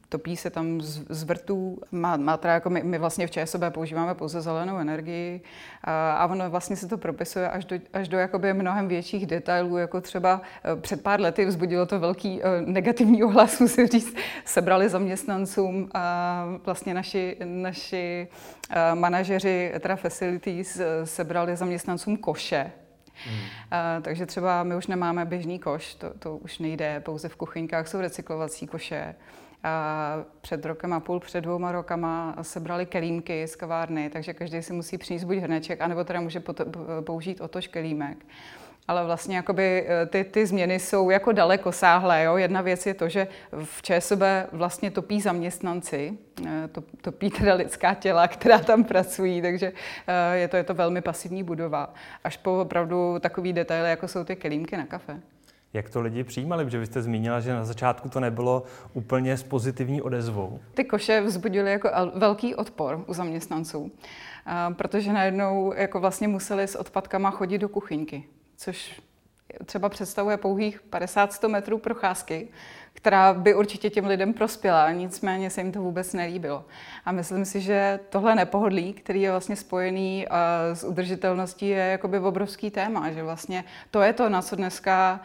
topí 0.09 0.37
se 0.37 0.49
tam 0.49 0.81
z, 0.81 1.05
z 1.09 1.23
vrtů. 1.23 1.81
Má, 1.91 2.17
má 2.17 2.37
teda 2.37 2.53
jako 2.53 2.69
my, 2.69 2.83
my 2.83 2.97
vlastně 2.97 3.27
v 3.27 3.31
ČSOB 3.31 3.61
používáme 3.69 4.15
pouze 4.15 4.41
zelenou 4.41 4.77
energii 4.77 5.41
a, 5.83 6.13
a 6.13 6.27
ono 6.27 6.49
vlastně 6.49 6.75
se 6.75 6.87
to 6.87 6.97
propisuje 6.97 7.49
až 7.49 7.65
do, 7.65 7.75
až 7.93 8.07
do 8.07 8.17
jakoby 8.17 8.53
mnohem 8.53 8.87
větších 8.87 9.25
detailů, 9.25 9.77
jako 9.77 10.01
třeba 10.01 10.41
eh, 10.63 10.75
před 10.81 11.03
pár 11.03 11.21
lety 11.21 11.45
vzbudilo 11.45 11.85
to 11.85 11.99
velký 11.99 12.41
uh, 12.41 12.47
negativní 12.65 13.23
ohlas, 13.23 13.59
musím 13.65 13.87
říct, 13.87 14.15
sebrali 14.45 14.89
zaměstnancům 14.89 15.89
a 15.93 16.45
vlastně 16.65 16.93
naši, 16.93 17.37
naši 17.43 18.27
uh, 18.69 18.99
manažeři, 18.99 19.73
teda 19.79 19.95
facilities, 19.95 20.81
sebrali 21.03 21.55
zaměstnancům 21.55 22.17
koše 22.17 22.71
Hmm. 23.25 23.35
Uh, 23.35 24.03
takže 24.03 24.25
třeba 24.25 24.63
my 24.63 24.75
už 24.75 24.87
nemáme 24.87 25.25
běžný 25.25 25.59
koš, 25.59 25.95
to, 25.95 26.13
to 26.19 26.37
už 26.37 26.59
nejde, 26.59 26.99
pouze 26.99 27.29
v 27.29 27.35
kuchyňkách 27.35 27.87
jsou 27.87 28.01
recyklovací 28.01 28.67
koše. 28.67 29.15
Před 30.41 30.65
rokem 30.65 30.93
a 30.93 30.99
půl, 30.99 31.19
před 31.19 31.41
dvouma 31.41 31.71
rokama 31.71 32.35
sebrali 32.41 32.85
kelímky 32.85 33.47
z 33.47 33.55
kavárny, 33.55 34.09
takže 34.09 34.33
každý 34.33 34.61
si 34.61 34.73
musí 34.73 34.97
přinést 34.97 35.23
buď 35.23 35.37
hrneček, 35.37 35.81
anebo 35.81 36.03
teda 36.03 36.21
může 36.21 36.43
použít 37.05 37.41
otoč 37.41 37.67
kelímek 37.67 38.17
ale 38.87 39.05
vlastně 39.05 39.35
jakoby 39.35 39.85
eh, 39.87 40.05
ty, 40.05 40.23
ty 40.23 40.45
změny 40.45 40.79
jsou 40.79 41.09
jako 41.09 41.31
daleko 41.31 41.71
sáhlé. 41.71 42.23
Jo? 42.23 42.37
Jedna 42.37 42.61
věc 42.61 42.85
je 42.85 42.93
to, 42.93 43.09
že 43.09 43.27
v 43.63 43.81
ČSOB 43.81 44.19
vlastně 44.51 44.91
topí 44.91 45.21
zaměstnanci, 45.21 46.17
eh, 46.47 46.67
to, 46.67 46.83
topí 47.01 47.29
teda 47.29 47.53
lidská 47.53 47.93
těla, 47.93 48.27
která 48.27 48.59
tam 48.59 48.83
pracují, 48.83 49.41
takže 49.41 49.73
eh, 50.07 50.37
je 50.37 50.47
to, 50.47 50.57
je 50.57 50.63
to 50.63 50.73
velmi 50.73 51.01
pasivní 51.01 51.43
budova. 51.43 51.93
Až 52.23 52.37
po 52.37 52.61
opravdu 52.61 53.19
takový 53.19 53.53
detaily, 53.53 53.89
jako 53.89 54.07
jsou 54.07 54.23
ty 54.23 54.35
kelímky 54.35 54.77
na 54.77 54.85
kafe. 54.85 55.19
Jak 55.75 55.89
to 55.89 56.01
lidi 56.01 56.23
přijímali? 56.23 56.65
Protože 56.65 56.79
vy 56.79 56.85
jste 56.85 57.01
zmínila, 57.01 57.39
že 57.39 57.53
na 57.53 57.65
začátku 57.65 58.09
to 58.09 58.19
nebylo 58.19 58.63
úplně 58.93 59.37
s 59.37 59.43
pozitivní 59.43 60.01
odezvou. 60.01 60.59
Ty 60.73 60.83
koše 60.83 61.21
vzbudily 61.21 61.71
jako 61.71 61.89
velký 62.15 62.55
odpor 62.55 63.03
u 63.07 63.13
zaměstnanců, 63.13 63.91
protože 64.73 65.13
najednou 65.13 65.73
jako 65.73 65.99
vlastně 65.99 66.27
museli 66.27 66.63
s 66.63 66.75
odpadkama 66.75 67.31
chodit 67.31 67.57
do 67.57 67.69
kuchyňky 67.69 68.23
což 68.57 69.01
třeba 69.65 69.89
představuje 69.89 70.37
pouhých 70.37 70.81
50-100 70.91 71.47
metrů 71.47 71.77
procházky, 71.77 72.47
která 72.93 73.33
by 73.33 73.55
určitě 73.55 73.89
těm 73.89 74.05
lidem 74.05 74.33
prospěla, 74.33 74.91
nicméně 74.91 75.49
se 75.49 75.61
jim 75.61 75.71
to 75.71 75.81
vůbec 75.81 76.13
nelíbilo. 76.13 76.65
A 77.05 77.11
myslím 77.11 77.45
si, 77.45 77.61
že 77.61 77.99
tohle 78.09 78.35
nepohodlí, 78.35 78.93
který 78.93 79.21
je 79.21 79.31
vlastně 79.31 79.55
spojený 79.55 80.27
s 80.73 80.83
udržitelností, 80.83 81.67
je 81.67 81.77
jakoby 81.77 82.19
obrovský 82.19 82.71
téma, 82.71 83.11
že 83.11 83.23
vlastně 83.23 83.63
to 83.91 84.01
je 84.01 84.13
to, 84.13 84.29
na 84.29 84.41
co 84.41 84.55
dneska 84.55 85.21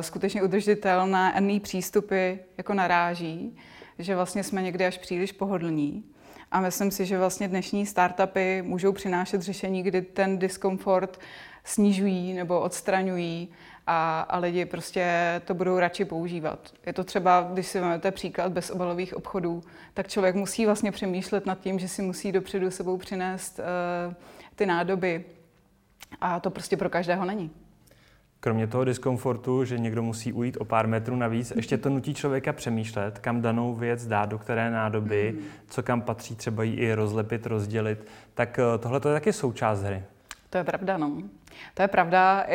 skutečně 0.00 0.42
udržitelné 0.42 1.60
přístupy 1.62 2.32
jako 2.58 2.74
naráží, 2.74 3.56
že 3.98 4.16
vlastně 4.16 4.44
jsme 4.44 4.62
někdy 4.62 4.86
až 4.86 4.98
příliš 4.98 5.32
pohodlní. 5.32 6.04
A 6.50 6.60
myslím 6.60 6.90
si, 6.90 7.06
že 7.06 7.18
vlastně 7.18 7.48
dnešní 7.48 7.86
startupy 7.86 8.62
můžou 8.62 8.92
přinášet 8.92 9.42
řešení, 9.42 9.82
kdy 9.82 10.02
ten 10.02 10.38
diskomfort 10.38 11.20
snižují 11.64 12.32
nebo 12.32 12.60
odstraňují 12.60 13.48
a, 13.92 14.20
a 14.20 14.38
lidi 14.38 14.64
prostě 14.64 15.06
to 15.44 15.54
budou 15.54 15.78
radši 15.78 16.04
používat. 16.04 16.58
Je 16.86 16.92
to 16.92 17.04
třeba, 17.04 17.50
když 17.52 17.66
si 17.66 17.80
vezmete 17.80 18.10
příklad 18.10 18.52
bezobalových 18.52 19.16
obchodů, 19.16 19.62
tak 19.94 20.08
člověk 20.08 20.34
musí 20.34 20.66
vlastně 20.66 20.92
přemýšlet 20.92 21.46
nad 21.46 21.60
tím, 21.60 21.78
že 21.78 21.88
si 21.88 22.02
musí 22.02 22.32
dopředu 22.32 22.70
sebou 22.70 22.96
přinést 22.96 23.58
uh, 23.58 24.14
ty 24.54 24.66
nádoby 24.66 25.24
a 26.20 26.40
to 26.40 26.50
prostě 26.50 26.76
pro 26.76 26.90
každého 26.90 27.24
není. 27.24 27.50
Kromě 28.40 28.66
toho 28.66 28.84
diskomfortu, 28.84 29.64
že 29.64 29.78
někdo 29.78 30.02
musí 30.02 30.32
ujít 30.32 30.56
o 30.60 30.64
pár 30.64 30.86
metrů 30.86 31.16
navíc, 31.16 31.52
ještě 31.56 31.78
to 31.78 31.88
nutí 31.88 32.14
člověka 32.14 32.52
přemýšlet, 32.52 33.18
kam 33.18 33.42
danou 33.42 33.74
věc 33.74 34.06
dát, 34.06 34.28
do 34.28 34.38
které 34.38 34.70
nádoby, 34.70 35.34
mm. 35.36 35.44
co 35.68 35.82
kam 35.82 36.02
patří, 36.02 36.36
třeba 36.36 36.62
ji 36.62 36.74
i 36.74 36.94
rozlepit, 36.94 37.46
rozdělit. 37.46 38.06
Tak 38.34 38.58
eh, 38.58 38.78
tohle 38.78 39.00
to 39.00 39.08
je 39.08 39.14
taky 39.14 39.32
součást 39.32 39.82
hry. 39.82 40.02
To 40.52 40.58
je 40.58 40.64
pravda, 40.64 40.96
no. 40.96 41.22
To 41.74 41.82
je 41.82 41.88
pravda. 41.88 42.46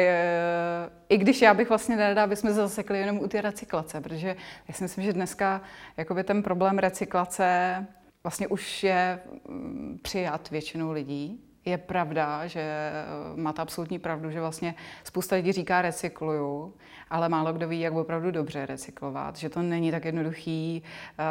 I 1.10 1.18
když 1.18 1.42
já 1.42 1.54
bych 1.54 1.70
vlastně 1.70 1.96
nerada, 1.96 2.24
aby 2.24 2.36
jsme 2.36 2.54
zasekli 2.54 3.00
jenom 3.00 3.20
u 3.20 3.27
ty 3.27 3.42
recyklace, 3.42 4.01
protože 4.01 4.36
já 4.68 4.74
si 4.74 4.84
myslím, 4.84 5.04
že 5.04 5.13
dneska 5.13 5.62
jakoby 5.98 6.24
ten 6.24 6.44
problém 6.44 6.77
recyklace 6.77 7.86
vlastně 8.24 8.48
už 8.48 8.84
je 8.84 9.20
mm, 9.50 10.00
přijat 10.01 10.50
většinou 10.50 10.92
lidí 10.92 11.47
je 11.67 11.77
pravda, 11.77 12.47
že 12.47 12.59
eh, 12.62 12.93
máte 13.36 13.62
absolutní 13.62 14.00
pravdu, 14.00 14.31
že 14.31 14.39
vlastně 14.39 14.75
spousta 15.03 15.36
lidí 15.36 15.51
říká 15.51 15.81
recykluju, 15.81 16.74
ale 17.09 17.29
málo 17.29 17.53
kdo 17.53 17.67
ví, 17.67 17.79
jak 17.79 17.93
opravdu 17.93 18.31
dobře 18.31 18.65
recyklovat, 18.65 19.36
že 19.36 19.50
to 19.50 19.62
není 19.62 19.91
tak 19.91 20.05
jednoduchý, 20.05 20.83
eh, 21.19 21.24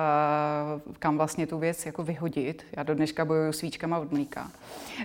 kam 0.98 1.16
vlastně 1.16 1.46
tu 1.46 1.58
věc 1.58 1.86
jako 1.86 2.02
vyhodit. 2.02 2.66
Já 2.76 2.82
do 2.82 2.94
dneška 2.94 3.24
bojuju 3.24 3.52
svíčkama 3.52 3.98
od 3.98 4.12
mlíka. 4.12 4.50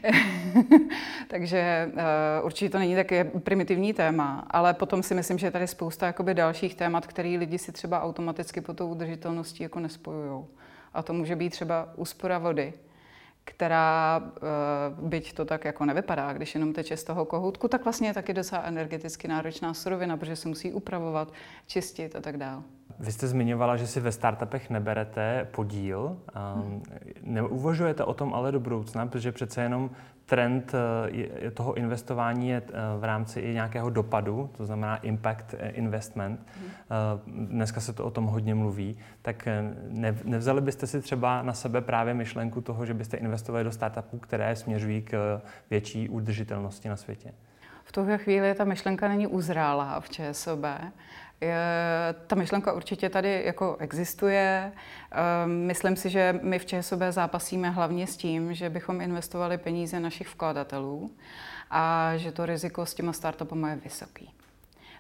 Takže 1.28 1.58
eh, 1.96 2.42
určitě 2.44 2.70
to 2.70 2.80
není 2.80 2.96
také 2.96 3.24
primitivní 3.24 3.94
téma, 3.94 4.48
ale 4.52 4.74
potom 4.74 5.04
si 5.04 5.14
myslím, 5.16 5.38
že 5.38 5.48
je 5.48 5.52
tady 5.52 5.68
spousta 5.68 6.06
jakoby 6.06 6.34
dalších 6.34 6.76
témat, 6.76 7.08
které 7.08 7.30
lidi 7.30 7.58
si 7.58 7.72
třeba 7.72 8.02
automaticky 8.04 8.62
po 8.62 8.74
tou 8.74 8.88
udržitelností 8.88 9.64
jako 9.64 9.80
nespojují. 9.80 10.46
A 10.94 11.02
to 11.02 11.14
může 11.14 11.36
být 11.36 11.50
třeba 11.50 11.90
úspora 11.96 12.38
vody, 12.38 12.74
která, 13.44 14.22
eh, 14.38 14.42
byť 15.02 15.34
to 15.34 15.46
tak 15.46 15.66
jako 15.66 15.86
nevypadá, 15.86 16.34
když 16.34 16.56
jenom 16.56 16.74
teče 16.74 16.98
z 16.98 17.04
toho 17.04 17.26
kohoutku, 17.26 17.68
tak 17.68 17.84
vlastně 17.84 18.08
je 18.10 18.14
taky 18.14 18.34
docela 18.34 18.62
energeticky 18.62 19.28
náročná 19.28 19.74
surovina, 19.74 20.18
protože 20.18 20.36
se 20.36 20.48
musí 20.48 20.74
upravovat, 20.74 21.34
čistit 21.68 22.16
a 22.16 22.22
tak 22.22 22.38
dále. 22.38 22.64
Vy 23.00 23.12
jste 23.12 23.28
zmiňovala, 23.28 23.78
že 23.78 23.88
si 23.88 24.00
ve 24.00 24.12
startupech 24.12 24.70
neberete 24.70 25.48
podíl. 25.52 26.18
Hmm. 26.34 26.84
Neuvažujete 27.22 28.04
o 28.04 28.14
tom 28.14 28.34
ale 28.34 28.52
do 28.52 28.60
budoucna, 28.60 29.06
protože 29.08 29.32
přece 29.32 29.62
jenom 29.62 29.90
trend 30.32 30.74
eh, 31.44 31.52
toho 31.52 31.74
investování 31.74 32.50
je 32.50 32.62
eh, 32.68 32.72
v 33.00 33.04
rámci 33.04 33.40
i 33.40 33.54
nějakého 33.54 33.90
dopadu, 33.90 34.50
to 34.58 34.66
znamená 34.66 34.98
impact 34.98 35.56
eh, 35.60 35.70
investment. 35.70 36.48
Dneska 37.28 37.82
se 37.82 37.94
to 37.94 38.06
o 38.06 38.12
tom 38.12 38.26
hodně 38.26 38.56
mluví. 38.56 38.98
Tak 39.22 39.48
nevzali 40.24 40.62
byste 40.62 40.88
si 40.88 41.02
třeba 41.02 41.42
na 41.42 41.54
sebe 41.54 41.82
právě 41.82 42.14
myšlenku 42.14 42.62
toho, 42.62 42.86
že 42.86 42.94
byste 42.94 43.18
investovali 43.18 43.64
do 43.64 43.72
startupů, 43.72 44.18
které 44.18 44.56
směřují 44.56 45.02
k 45.02 45.42
větší 45.70 46.10
udržitelnosti 46.10 46.90
na 46.90 46.96
světě? 46.96 47.34
V 47.84 47.92
tuhle 47.92 48.18
chvíli 48.18 48.54
ta 48.54 48.64
myšlenka 48.64 49.08
není 49.08 49.28
uzrálá 49.28 50.00
v 50.00 50.10
ČSOB. 50.10 50.66
Je, 51.42 51.56
ta 52.28 52.36
myšlenka 52.36 52.74
určitě 52.74 53.10
tady 53.10 53.44
jako 53.46 53.78
existuje. 53.80 54.72
Ehm, 55.12 55.52
myslím 55.52 55.96
si, 55.96 56.10
že 56.10 56.40
my 56.42 56.60
v 56.60 56.66
ČSOB 56.66 57.00
zápasíme 57.10 57.70
hlavně 57.70 58.08
s 58.08 58.18
tím, 58.18 58.54
že 58.54 58.70
bychom 58.70 59.02
investovali 59.02 59.58
peníze 59.58 60.00
našich 60.00 60.28
vkladatelů 60.28 61.12
a 61.72 62.14
že 62.16 62.32
to 62.32 62.46
riziko 62.46 62.86
s 62.86 62.94
těma 62.94 63.14
startupy 63.14 63.56
je 63.70 63.76
vysoký. 63.76 64.34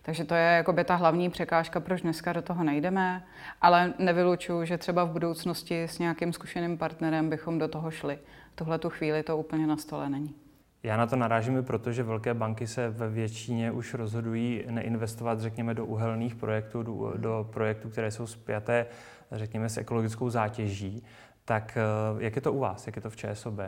Takže 0.04 0.24
to 0.24 0.36
je 0.36 0.44
jako 0.44 0.74
by 0.74 0.84
ta 0.84 0.96
hlavní 0.96 1.30
překážka, 1.30 1.80
proč 1.80 2.02
dneska 2.02 2.34
do 2.34 2.42
toho 2.42 2.64
nejdeme, 2.64 3.24
ale 3.62 3.94
nevylučuju, 4.00 4.66
že 4.66 4.78
třeba 4.78 5.04
v 5.04 5.10
budoucnosti 5.10 5.84
s 5.84 6.00
nějakým 6.00 6.34
zkušeným 6.34 6.78
partnerem 6.78 7.30
bychom 7.30 7.60
do 7.60 7.68
toho 7.68 7.92
šli. 7.92 8.20
Tuhle 8.56 8.80
tu 8.80 8.90
chvíli 8.90 9.24
to 9.24 9.38
úplně 9.38 9.68
na 9.68 9.78
stole 9.78 10.10
není. 10.10 10.41
Já 10.84 10.98
na 10.98 11.08
to 11.08 11.16
narážím 11.16 11.58
i 11.58 11.64
proto, 11.64 11.92
že 11.92 12.04
velké 12.04 12.34
banky 12.34 12.68
se 12.68 12.90
ve 12.90 13.10
většině 13.10 13.72
už 13.72 13.94
rozhodují 13.94 14.64
neinvestovat, 14.70 15.40
řekněme, 15.40 15.74
do 15.74 15.86
uhelných 15.86 16.36
projektů, 16.36 16.84
do, 16.84 17.14
do 17.18 17.50
projektů, 17.54 17.90
které 17.90 18.12
jsou 18.12 18.28
spjaté, 18.28 18.86
řekněme, 19.32 19.70
s 19.70 19.78
ekologickou 19.78 20.30
zátěží. 20.30 21.04
Tak 21.46 21.78
eh, 21.78 22.24
jak 22.24 22.36
je 22.36 22.42
to 22.42 22.54
u 22.54 22.60
vás, 22.60 22.88
jak 22.88 22.96
je 22.96 23.02
to 23.02 23.10
v 23.10 23.16
ČSOB? 23.16 23.60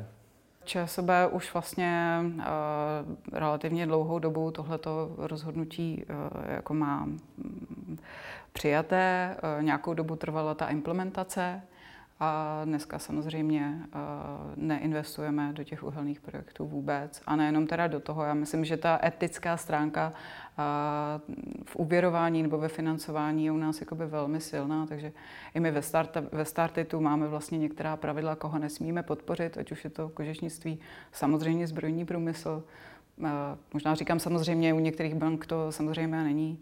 ČSOB 0.63 1.09
už 1.31 1.53
vlastně 1.53 2.19
uh, 2.23 2.43
relativně 3.33 3.85
dlouhou 3.85 4.19
dobu 4.19 4.51
tohleto 4.51 5.15
rozhodnutí 5.17 6.05
uh, 6.09 6.15
jako 6.51 6.73
má 6.73 7.03
um, 7.03 7.19
přijaté. 8.53 9.37
Uh, 9.57 9.63
nějakou 9.63 9.93
dobu 9.93 10.15
trvala 10.15 10.53
ta 10.53 10.67
implementace. 10.67 11.61
A 12.25 12.61
dneska 12.65 12.99
samozřejmě 12.99 13.79
uh, 13.85 14.01
neinvestujeme 14.55 15.53
do 15.53 15.63
těch 15.63 15.83
uhelných 15.83 16.21
projektů 16.21 16.65
vůbec. 16.65 17.21
A 17.25 17.35
nejenom 17.35 17.67
teda 17.67 17.87
do 17.87 17.99
toho. 17.99 18.23
Já 18.23 18.33
myslím, 18.33 18.65
že 18.65 18.77
ta 18.77 18.99
etická 19.03 19.57
stránka 19.57 20.13
uh, 20.13 20.63
v 21.65 21.75
uvěrování 21.75 22.43
nebo 22.43 22.57
ve 22.57 22.67
financování 22.67 23.45
je 23.45 23.51
u 23.51 23.57
nás 23.57 23.79
jakoby 23.79 24.05
velmi 24.05 24.41
silná, 24.41 24.85
takže 24.85 25.11
i 25.53 25.59
my 25.59 25.71
ve, 25.71 25.81
start, 25.81 26.17
ve 26.31 26.45
Startitu 26.45 27.01
máme 27.01 27.27
vlastně 27.27 27.57
některá 27.57 27.97
pravidla, 27.97 28.35
koho 28.35 28.59
nesmíme 28.59 29.03
podpořit, 29.03 29.57
ať 29.57 29.71
už 29.71 29.83
je 29.83 29.89
to 29.89 30.09
kožešnictví, 30.09 30.79
samozřejmě 31.11 31.67
zbrojní 31.67 32.05
průmysl. 32.05 32.63
Uh, 33.17 33.27
možná 33.73 33.95
říkám 33.95 34.19
samozřejmě, 34.19 34.73
u 34.73 34.79
některých 34.79 35.15
bank 35.15 35.45
to 35.45 35.71
samozřejmě 35.71 36.23
není. 36.23 36.59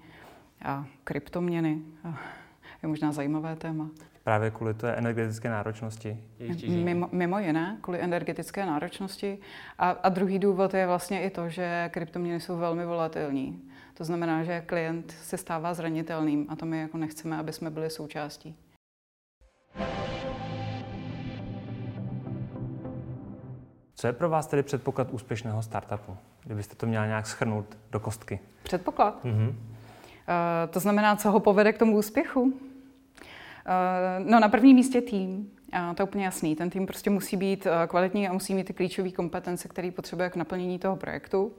A 0.66 0.86
kryptoměny 1.04 1.82
je 2.84 2.90
možná 2.90 3.12
zajímavé 3.12 3.56
téma. 3.56 3.90
Právě 4.24 4.52
kvůli 4.52 4.74
té 4.74 4.94
energetické 4.94 5.50
náročnosti. 5.50 6.18
Mimo, 6.68 7.10
mimo 7.12 7.40
jiné, 7.40 7.78
kvůli 7.82 8.02
energetické 8.02 8.66
náročnosti. 8.66 9.38
A, 9.78 9.90
a 9.90 10.10
druhý 10.10 10.40
důvod 10.40 10.74
je 10.74 10.88
vlastně 10.88 11.22
i 11.24 11.30
to, 11.30 11.50
že 11.50 11.90
kryptoměny 11.94 12.40
jsou 12.40 12.58
velmi 12.58 12.86
volatilní. 12.86 13.62
To 13.94 14.04
znamená, 14.04 14.44
že 14.44 14.62
klient 14.62 15.12
se 15.12 15.38
stává 15.38 15.74
zranitelným 15.74 16.46
a 16.50 16.56
to 16.56 16.66
my 16.66 16.80
jako 16.80 16.98
nechceme, 16.98 17.38
aby 17.38 17.54
jsme 17.54 17.70
byli 17.70 17.90
součástí. 17.90 18.56
Co 23.96 24.08
je 24.08 24.14
pro 24.14 24.30
vás 24.30 24.48
tedy 24.48 24.64
předpoklad 24.64 25.12
úspěšného 25.12 25.64
startupu, 25.64 26.18
kdybyste 26.44 26.76
to 26.76 26.86
měla 26.86 27.06
nějak 27.06 27.28
schrnout 27.28 27.78
do 27.92 28.00
kostky? 28.00 28.40
Předpoklad? 28.64 29.26
Mm-hmm. 29.26 29.50
Uh, 29.50 29.56
to 30.70 30.80
znamená, 30.80 31.16
co 31.16 31.32
ho 31.32 31.40
povede 31.40 31.74
k 31.74 31.78
tomu 31.78 31.98
úspěchu? 31.98 32.54
Eh, 33.66 34.24
no 34.26 34.40
na 34.40 34.50
prvním 34.50 34.76
místě 34.76 35.02
tým. 35.02 35.52
A 35.72 35.94
to 35.94 36.02
je 36.02 36.08
úplně 36.08 36.26
jasný. 36.26 36.56
Ten 36.56 36.70
tým 36.70 36.86
prostě 36.86 37.10
musí 37.10 37.38
být 37.38 37.66
eh, 37.66 37.88
kvalitní 37.88 38.28
a 38.28 38.34
musí 38.34 38.54
mít 38.54 38.64
ty 38.64 38.74
klíčové 38.74 39.12
kompetence, 39.12 39.68
které 39.68 39.92
potřebuje 39.92 40.30
k 40.30 40.36
naplnění 40.36 40.80
toho 40.80 40.96
projektu. 40.96 41.54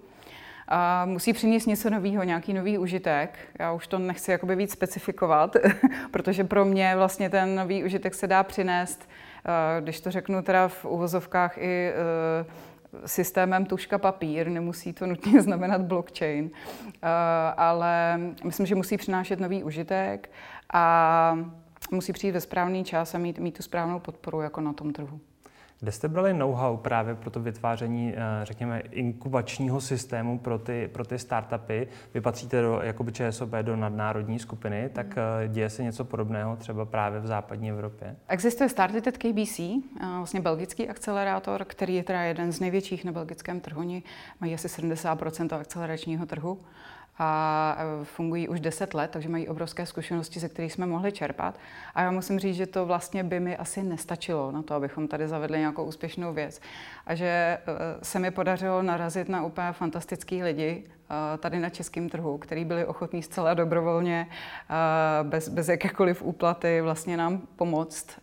A 0.68 1.04
musí 1.04 1.32
přinést 1.32 1.66
něco 1.66 1.90
nového, 1.90 2.22
nějaký 2.22 2.52
nový 2.52 2.78
užitek. 2.78 3.38
Já 3.58 3.72
už 3.72 3.86
to 3.86 3.98
nechci 3.98 4.30
jakoby 4.30 4.56
víc 4.56 4.72
specifikovat, 4.72 5.56
protože 6.10 6.44
pro 6.44 6.64
mě 6.64 6.96
vlastně 6.96 7.30
ten 7.30 7.54
nový 7.54 7.84
užitek 7.84 8.14
se 8.14 8.26
dá 8.26 8.42
přinést, 8.42 9.08
eh, 9.08 9.80
když 9.80 10.00
to 10.00 10.10
řeknu 10.10 10.42
teda 10.42 10.68
v 10.68 10.84
uvozovkách 10.84 11.58
i 11.58 11.92
systémem 13.06 13.64
tuška 13.66 13.98
papír, 13.98 14.48
nemusí 14.48 14.92
to 14.92 15.06
nutně 15.06 15.42
znamenat 15.42 15.80
blockchain, 15.80 16.50
ale 17.56 18.20
myslím, 18.44 18.66
že 18.66 18.74
musí 18.74 18.96
přinášet 18.96 19.40
nový 19.40 19.64
užitek 19.64 20.30
a 20.72 21.36
musí 21.92 22.12
přijít 22.12 22.32
ve 22.32 22.40
správný 22.40 22.84
čas 22.84 23.14
a 23.14 23.18
mít, 23.18 23.38
mít 23.38 23.56
tu 23.56 23.62
správnou 23.62 24.00
podporu 24.00 24.40
jako 24.40 24.60
na 24.60 24.72
tom 24.72 24.92
trhu. 24.92 25.20
Kde 25.82 25.92
jste 25.92 26.08
brali 26.08 26.34
know-how 26.34 26.76
právě 26.76 27.14
pro 27.14 27.30
to 27.30 27.40
vytváření, 27.40 28.14
eh, 28.16 28.20
řekněme, 28.42 28.80
inkubačního 28.80 29.80
systému 29.80 30.38
pro 30.38 30.58
ty, 30.58 30.90
pro 30.92 31.04
ty 31.04 31.18
startupy? 31.18 31.88
Vy 32.14 32.20
patříte 32.20 32.62
do, 32.62 32.80
jakoby 32.82 33.12
ČSOB 33.12 33.50
do 33.62 33.76
nadnárodní 33.76 34.38
skupiny, 34.38 34.90
tak 34.92 35.06
mm. 35.06 35.52
děje 35.52 35.70
se 35.70 35.82
něco 35.82 36.04
podobného 36.04 36.56
třeba 36.56 36.84
právě 36.84 37.20
v 37.20 37.26
západní 37.26 37.70
Evropě? 37.70 38.16
Existuje 38.28 38.68
Started 38.68 39.18
KBC, 39.18 39.58
eh, 39.58 40.06
vlastně 40.16 40.40
belgický 40.40 40.88
akcelerátor, 40.88 41.64
který 41.64 41.94
je 41.94 42.02
teda 42.02 42.22
jeden 42.22 42.52
z 42.52 42.60
největších 42.60 43.04
na 43.04 43.12
belgickém 43.12 43.60
trhu. 43.60 43.80
Oni 43.80 44.02
mají 44.40 44.54
asi 44.54 44.68
70% 44.68 45.52
akceleračního 45.52 46.26
trhu 46.26 46.58
a 47.18 47.76
e, 47.78 48.04
fungují 48.04 48.48
už 48.48 48.60
10 48.60 48.94
let, 48.94 49.10
takže 49.10 49.28
mají 49.28 49.48
obrovské 49.48 49.86
zkušenosti, 49.86 50.40
ze 50.40 50.48
kterých 50.48 50.72
jsme 50.72 50.86
mohli 50.86 51.12
čerpat. 51.12 51.58
A 51.94 52.02
já 52.02 52.10
musím 52.10 52.38
říct, 52.38 52.56
že 52.56 52.66
to 52.66 52.86
vlastně 52.86 53.24
by 53.24 53.40
mi 53.40 53.56
asi 53.56 53.82
nestačilo 53.82 54.52
na 54.52 54.62
to, 54.62 54.74
abychom 54.74 55.08
tady 55.08 55.28
zavedli 55.28 55.58
nějakou 55.58 55.84
úspěšnou 55.84 56.32
věc. 56.32 56.60
A 57.06 57.14
že 57.14 57.26
e, 57.26 57.58
se 58.02 58.18
mi 58.18 58.30
podařilo 58.30 58.82
narazit 58.82 59.28
na 59.28 59.44
úplně 59.44 59.72
fantastický 59.72 60.42
lidi 60.42 60.84
e, 60.84 61.38
tady 61.38 61.58
na 61.58 61.68
českém 61.68 62.08
trhu, 62.08 62.38
který 62.38 62.64
byli 62.64 62.86
ochotní 62.86 63.22
zcela 63.22 63.54
dobrovolně, 63.54 64.26
bez, 65.22 65.48
bez 65.48 65.68
jakékoliv 65.68 66.22
úplaty 66.22 66.80
vlastně 66.80 67.16
nám 67.16 67.38
pomoct 67.56 68.20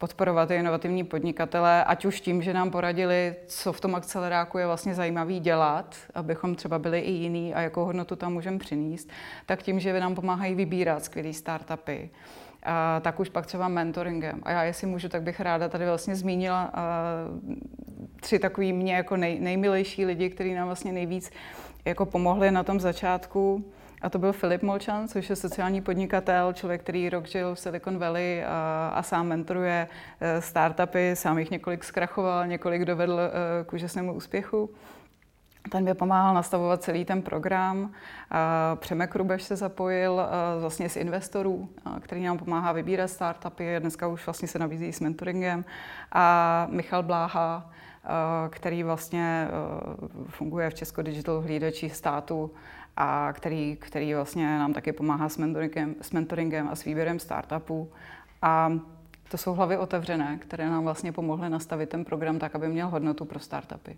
podporovat 0.00 0.50
inovativní 0.50 1.04
podnikatele, 1.04 1.84
ať 1.84 2.04
už 2.04 2.20
tím, 2.20 2.42
že 2.42 2.54
nám 2.54 2.70
poradili, 2.70 3.34
co 3.46 3.72
v 3.72 3.80
tom 3.80 3.94
akceleráku 3.94 4.58
je 4.58 4.66
vlastně 4.66 4.94
zajímavý 4.94 5.40
dělat, 5.40 5.96
abychom 6.14 6.54
třeba 6.54 6.78
byli 6.78 7.00
i 7.00 7.10
jiný 7.10 7.54
a 7.54 7.60
jakou 7.60 7.84
hodnotu 7.84 8.16
tam 8.16 8.32
můžeme 8.32 8.58
přinést, 8.58 9.08
tak 9.46 9.62
tím, 9.62 9.80
že 9.80 10.00
nám 10.00 10.14
pomáhají 10.14 10.54
vybírat 10.54 11.04
skvělé 11.04 11.32
startupy, 11.32 12.10
a 12.62 13.00
tak 13.00 13.20
už 13.20 13.28
pak 13.28 13.46
třeba 13.46 13.68
mentoringem. 13.68 14.40
A 14.42 14.50
já, 14.50 14.62
jestli 14.62 14.86
můžu, 14.86 15.08
tak 15.08 15.22
bych 15.22 15.40
ráda 15.40 15.68
tady 15.68 15.86
vlastně 15.86 16.16
zmínila 16.16 16.72
tři 18.20 18.38
takový 18.38 18.72
mě 18.72 18.94
jako 18.94 19.16
nej, 19.16 19.40
nejmilejší 19.40 20.04
lidi, 20.04 20.30
kteří 20.30 20.54
nám 20.54 20.66
vlastně 20.66 20.92
nejvíc 20.92 21.30
jako 21.84 22.06
pomohli 22.06 22.50
na 22.50 22.62
tom 22.62 22.80
začátku. 22.80 23.64
A 24.02 24.10
to 24.10 24.18
byl 24.18 24.32
Filip 24.32 24.62
Molčan, 24.62 25.08
což 25.08 25.30
je 25.30 25.36
sociální 25.36 25.80
podnikatel, 25.80 26.52
člověk, 26.52 26.80
který 26.82 27.10
rok 27.10 27.26
žil 27.26 27.54
v 27.54 27.58
Silicon 27.58 27.98
Valley 27.98 28.44
a, 28.44 28.88
a 28.94 29.02
sám 29.02 29.26
mentoruje 29.26 29.88
eh, 30.20 30.40
startupy, 30.40 31.16
sám 31.16 31.38
jich 31.38 31.50
několik 31.50 31.84
zkrachoval, 31.84 32.46
několik 32.46 32.84
dovedl 32.84 33.20
eh, 33.20 33.64
k 33.64 33.72
úžasnému 33.72 34.14
úspěchu. 34.14 34.70
Ten 35.70 35.84
mi 35.84 35.94
pomáhal 35.94 36.34
nastavovat 36.34 36.82
celý 36.82 37.04
ten 37.04 37.22
program. 37.22 37.92
Přemek 38.74 39.14
Rubeš 39.14 39.42
se 39.42 39.56
zapojil 39.56 40.20
eh, 40.20 40.60
vlastně 40.60 40.88
z 40.88 40.96
investorů, 40.96 41.68
který 42.00 42.22
nám 42.22 42.38
pomáhá 42.38 42.72
vybírat 42.72 43.08
startupy. 43.08 43.80
Dneska 43.80 44.08
už 44.08 44.26
vlastně 44.26 44.48
se 44.48 44.58
nabízí 44.58 44.92
s 44.92 45.00
mentoringem. 45.00 45.64
A 46.12 46.66
Michal 46.70 47.02
Bláha, 47.02 47.70
který 48.50 48.82
vlastně 48.82 49.48
funguje 50.28 50.70
v 50.70 50.74
Česko 50.74 51.02
Digital 51.02 51.40
hlídači 51.40 51.90
státu 51.90 52.50
a 52.96 53.32
který, 53.32 53.76
který 53.80 54.14
vlastně 54.14 54.58
nám 54.58 54.72
taky 54.72 54.92
pomáhá 54.92 55.28
s 55.28 55.38
mentoringem, 55.38 55.94
s 56.02 56.10
mentoringem 56.10 56.68
a 56.68 56.74
s 56.76 56.84
výběrem 56.84 57.18
startupů. 57.18 57.92
A 58.42 58.72
to 59.30 59.38
jsou 59.38 59.54
hlavy 59.54 59.78
otevřené, 59.78 60.38
které 60.38 60.70
nám 60.70 60.84
vlastně 60.84 61.12
pomohly 61.12 61.50
nastavit 61.50 61.88
ten 61.88 62.04
program 62.04 62.38
tak, 62.38 62.54
aby 62.54 62.68
měl 62.68 62.88
hodnotu 62.88 63.24
pro 63.24 63.38
startupy. 63.38 63.96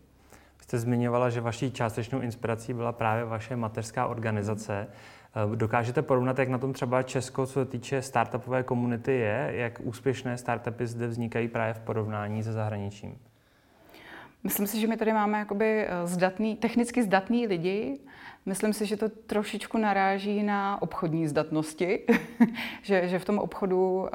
Jste 0.61 0.79
zmiňovala, 0.79 1.31
že 1.31 1.41
vaší 1.41 1.71
částečnou 1.71 2.21
inspirací 2.21 2.73
byla 2.73 2.93
právě 2.93 3.25
vaše 3.25 3.57
mateřská 3.57 4.07
organizace. 4.07 4.87
Dokážete 5.55 6.03
porovnat, 6.03 6.39
jak 6.39 6.49
na 6.49 6.59
tom 6.59 6.73
třeba 6.73 7.03
Česko, 7.03 7.47
co 7.47 7.53
se 7.53 7.65
týče 7.65 8.03
startupové 8.03 8.63
komunity 8.63 9.13
je, 9.13 9.53
jak 9.55 9.81
úspěšné 9.83 10.39
startupy 10.39 10.87
zde 10.87 11.07
vznikají 11.07 11.49
právě 11.49 11.75
v 11.75 11.81
porovnání 11.81 12.43
se 12.43 12.53
zahraničím? 12.53 13.19
Myslím 14.45 14.67
si, 14.67 14.81
že 14.81 14.87
my 14.87 14.97
tady 14.97 15.13
máme 15.13 15.39
jakoby 15.39 15.89
zdatný, 16.05 16.57
technicky 16.57 17.03
zdatný 17.03 17.47
lidi. 17.47 17.99
Myslím 18.47 18.73
si, 18.73 18.87
že 18.87 18.97
to 18.97 19.09
trošičku 19.09 19.79
naráží 19.79 20.43
na 20.43 20.83
obchodní 20.83 21.29
zdatnosti, 21.29 22.01
že, 22.83 23.09
že 23.09 23.19
v 23.19 23.25
tom 23.25 23.39
obchodu 23.39 23.99
uh, 23.99 24.09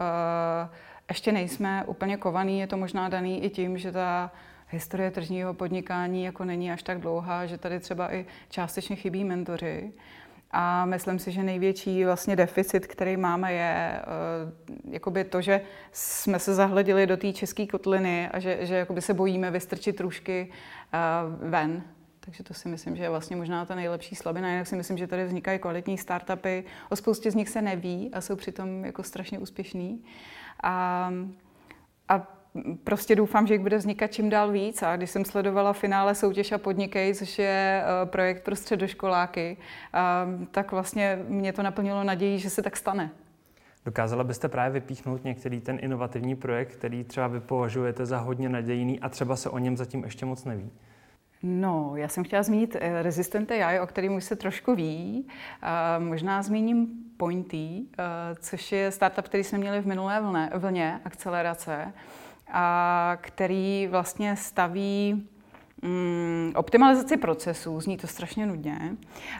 ještě 1.10 1.32
nejsme 1.32 1.84
úplně 1.88 2.18
kovaný. 2.18 2.60
Je 2.60 2.68
to 2.68 2.78
možná 2.78 3.10
daný 3.10 3.44
i 3.44 3.50
tím, 3.50 3.78
že 3.78 3.92
ta 3.92 4.32
historie 4.70 5.12
tržního 5.12 5.54
podnikání 5.54 6.24
jako 6.24 6.46
není 6.46 6.72
až 6.72 6.84
tak 6.84 7.00
dlouhá, 7.00 7.46
že 7.46 7.58
tady 7.58 7.80
třeba 7.80 8.14
i 8.14 8.26
částečně 8.50 8.96
chybí 8.96 9.24
mentoři. 9.24 9.94
A 10.52 10.86
myslím 10.86 11.20
si, 11.20 11.32
že 11.32 11.44
největší 11.44 12.06
vlastně 12.06 12.36
deficit, 12.36 12.88
který 12.88 13.18
máme, 13.18 13.54
je 13.54 14.02
uh, 15.08 15.24
to, 15.30 15.42
že 15.42 15.62
jsme 15.92 16.40
se 16.40 16.56
zahledili 16.56 17.08
do 17.08 17.18
té 17.18 17.34
české 17.34 17.68
kotliny 17.68 18.30
a 18.30 18.40
že, 18.40 18.58
že 18.62 18.88
se 19.00 19.14
bojíme 19.14 19.52
vystrčit 19.52 20.00
růžky 20.00 20.50
uh, 20.52 21.50
ven. 21.50 21.84
Takže 22.28 22.44
to 22.44 22.54
si 22.54 22.70
myslím, 22.70 22.96
že 22.96 23.04
je 23.04 23.10
vlastně 23.10 23.36
možná 23.36 23.66
ta 23.66 23.76
nejlepší 23.76 24.16
slabina. 24.16 24.52
Jinak 24.52 24.68
si 24.68 24.76
myslím, 24.76 24.98
že 24.98 25.08
tady 25.08 25.26
vznikají 25.26 25.60
kvalitní 25.60 25.98
startupy. 25.98 26.64
O 26.90 26.96
spoustě 26.96 27.32
z 27.32 27.36
nich 27.36 27.50
se 27.50 27.62
neví 27.62 28.10
a 28.14 28.22
jsou 28.22 28.36
přitom 28.36 28.86
jako 28.86 29.04
strašně 29.04 29.40
úspěšní. 29.40 30.04
A, 30.64 31.12
a 32.10 32.28
prostě 32.84 33.16
doufám, 33.16 33.48
že 33.48 33.54
jich 33.54 33.62
bude 33.62 33.78
vznikat 33.78 34.12
čím 34.12 34.30
dál 34.30 34.52
víc. 34.52 34.84
A 34.84 34.96
když 34.96 35.10
jsem 35.10 35.26
sledovala 35.26 35.74
finále 35.74 36.16
soutěž 36.16 36.52
a 36.52 36.58
podnikej, 36.58 37.16
což 37.16 37.40
je 37.40 37.84
eh, 37.84 38.06
projekt 38.06 38.44
pro 38.44 38.56
středoškoláky, 38.56 39.58
tak 40.52 40.72
vlastně 40.72 41.20
mě 41.28 41.54
to 41.54 41.64
naplnilo 41.64 42.04
naději, 42.04 42.40
že 42.40 42.50
se 42.50 42.62
tak 42.62 42.78
stane. 42.78 43.10
Dokázala 43.86 44.24
byste 44.24 44.48
právě 44.48 44.82
vypíchnout 44.82 45.24
některý 45.24 45.62
ten 45.62 45.80
inovativní 45.82 46.36
projekt, 46.36 46.76
který 46.76 47.04
třeba 47.04 47.28
vy 47.28 47.40
považujete 47.40 48.06
za 48.06 48.18
hodně 48.18 48.50
nadějný 48.50 49.00
a 49.00 49.10
třeba 49.10 49.36
se 49.36 49.50
o 49.50 49.58
něm 49.58 49.78
zatím 49.78 50.04
ještě 50.04 50.26
moc 50.26 50.46
neví? 50.46 50.72
No, 51.44 51.92
já 51.96 52.08
jsem 52.08 52.24
chtěla 52.24 52.44
zmínit 52.44 52.76
eh, 52.80 53.04
Resistent 53.04 53.52
AI, 53.52 53.80
o 53.80 53.88
kterém 53.88 54.16
už 54.16 54.24
se 54.24 54.36
trošku 54.36 54.76
ví. 54.76 55.28
Možná 56.00 56.42
zmíním 56.42 56.88
Pointy, 57.18 57.82
eh, 57.98 58.04
což 58.40 58.72
je 58.72 58.92
startup, 58.92 59.26
který 59.26 59.44
jsme 59.44 59.58
měli 59.58 59.82
v 59.82 59.88
minulé 59.88 60.22
vlně, 60.22 60.50
vlně 60.56 61.02
akcelerace, 61.06 61.94
a 62.52 63.18
který 63.22 63.88
vlastně 63.92 64.36
staví 64.36 65.28
mm, 65.82 66.52
optimalizaci 66.56 67.18
procesů, 67.18 67.82
zní 67.82 67.98
to 67.98 68.08
strašně 68.08 68.46
nudně. 68.46 68.80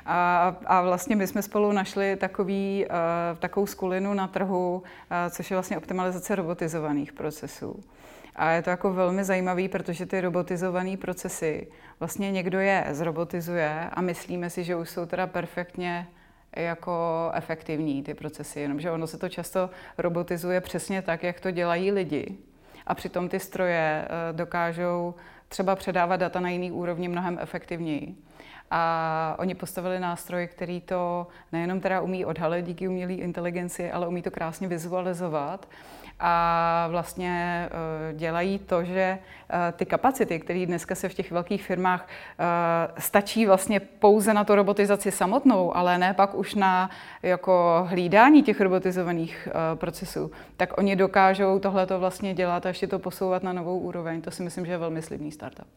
A, 0.06 0.56
a 0.66 0.82
vlastně 0.82 1.16
my 1.16 1.28
jsme 1.28 1.42
spolu 1.42 1.72
našli 1.72 2.16
takový, 2.16 2.86
uh, 2.90 3.40
takovou 3.40 3.66
skulinu 3.66 4.14
na 4.14 4.28
trhu, 4.28 4.78
uh, 4.78 4.84
což 5.30 5.52
je 5.52 5.56
vlastně 5.56 5.78
optimalizace 5.78 6.36
robotizovaných 6.36 7.14
procesů. 7.14 7.84
A 8.38 8.52
je 8.52 8.62
to 8.62 8.70
jako 8.70 8.94
velmi 8.94 9.24
zajímavý, 9.24 9.70
protože 9.70 10.06
ty 10.06 10.22
robotizované 10.22 10.98
procesy, 10.98 11.68
vlastně 12.00 12.32
někdo 12.32 12.60
je 12.60 12.86
zrobotizuje 12.92 13.90
a 13.94 14.02
myslíme 14.02 14.50
si, 14.50 14.64
že 14.64 14.76
už 14.76 14.90
jsou 14.90 15.06
teda 15.06 15.28
perfektně 15.28 16.08
jako 16.56 17.30
efektivní 17.34 18.04
ty 18.04 18.14
procesy, 18.14 18.60
jenomže 18.60 18.92
ono 18.92 19.08
se 19.08 19.18
to 19.18 19.30
často 19.30 19.70
robotizuje 19.98 20.62
přesně 20.62 21.02
tak, 21.02 21.24
jak 21.24 21.40
to 21.40 21.52
dělají 21.52 21.92
lidi. 21.92 22.38
A 22.88 22.96
přitom 22.96 23.30
ty 23.30 23.40
stroje 23.40 24.06
eh, 24.06 24.34
dokážou 24.34 25.16
třeba 25.48 25.76
předávat 25.76 26.18
data 26.18 26.40
na 26.40 26.50
jiný 26.50 26.72
úrovni 26.72 27.08
mnohem 27.08 27.38
efektivněji. 27.42 28.16
A 28.72 29.36
oni 29.40 29.56
postavili 29.56 30.00
nástroj, 30.00 30.48
který 30.48 30.82
to 30.82 31.28
nejenom 31.52 31.80
teda 31.80 32.02
umí 32.02 32.26
odhalit 32.26 32.66
díky 32.66 32.88
umělé 32.88 33.14
inteligenci, 33.14 33.92
ale 33.92 34.08
umí 34.08 34.22
to 34.22 34.32
krásně 34.32 34.68
vizualizovat 34.68 35.68
a 36.20 36.88
vlastně 36.92 37.70
eh, 37.72 38.14
dělají 38.14 38.60
to, 38.60 38.84
že 38.84 39.20
eh, 39.50 39.72
ty 39.72 39.86
kapacity, 39.86 40.40
které 40.40 40.66
dneska 40.66 40.96
se 40.96 41.10
v 41.10 41.14
těch 41.14 41.32
velkých 41.32 41.64
firmách 41.64 42.08
eh, 42.10 43.02
stačí 43.02 43.46
vlastně 43.46 43.80
pouze 43.80 44.34
na 44.34 44.44
to 44.44 44.56
robotizaci 44.56 45.12
samotnou, 45.12 45.78
ale 45.78 45.98
ne 45.98 46.14
pak 46.14 46.36
už 46.36 46.56
na 46.56 46.90
jako 47.24 47.86
hlídání 47.90 48.44
těch 48.44 48.62
robotizovaných 48.62 49.48
procesů, 49.76 50.32
tak 50.58 50.78
oni 50.78 50.96
dokážou 50.96 51.60
tohle 51.60 51.86
to 51.86 52.00
vlastně 52.00 52.34
dělat 52.34 52.66
a 52.66 52.70
ještě 52.70 52.88
to 52.88 53.00
posouvat 53.00 53.44
na 53.44 53.54
novou 53.54 53.80
úroveň. 53.80 54.22
To 54.22 54.32
si 54.32 54.44
myslím, 54.44 54.66
že 54.66 54.72
je 54.72 54.78
velmi 54.78 55.02
slibný 55.02 55.32
startup. 55.32 55.68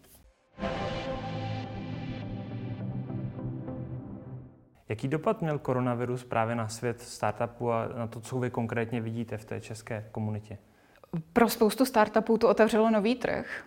Jaký 4.90 5.09
dopad 5.09 5.42
měl 5.42 5.59
koronavirus 5.59 6.24
právě 6.24 6.55
na 6.55 6.68
svět 6.68 7.00
startupů 7.00 7.72
a 7.72 7.88
na 7.98 8.07
to, 8.07 8.20
co 8.20 8.38
vy 8.38 8.50
konkrétně 8.50 9.00
vidíte 9.00 9.38
v 9.38 9.44
té 9.44 9.61
české 9.61 10.05
komunitě? 10.12 10.59
Pro 11.33 11.48
spoustu 11.48 11.85
startupů 11.85 12.38
to 12.38 12.48
otevřelo 12.48 12.90
nový 12.90 13.14
trh. 13.14 13.64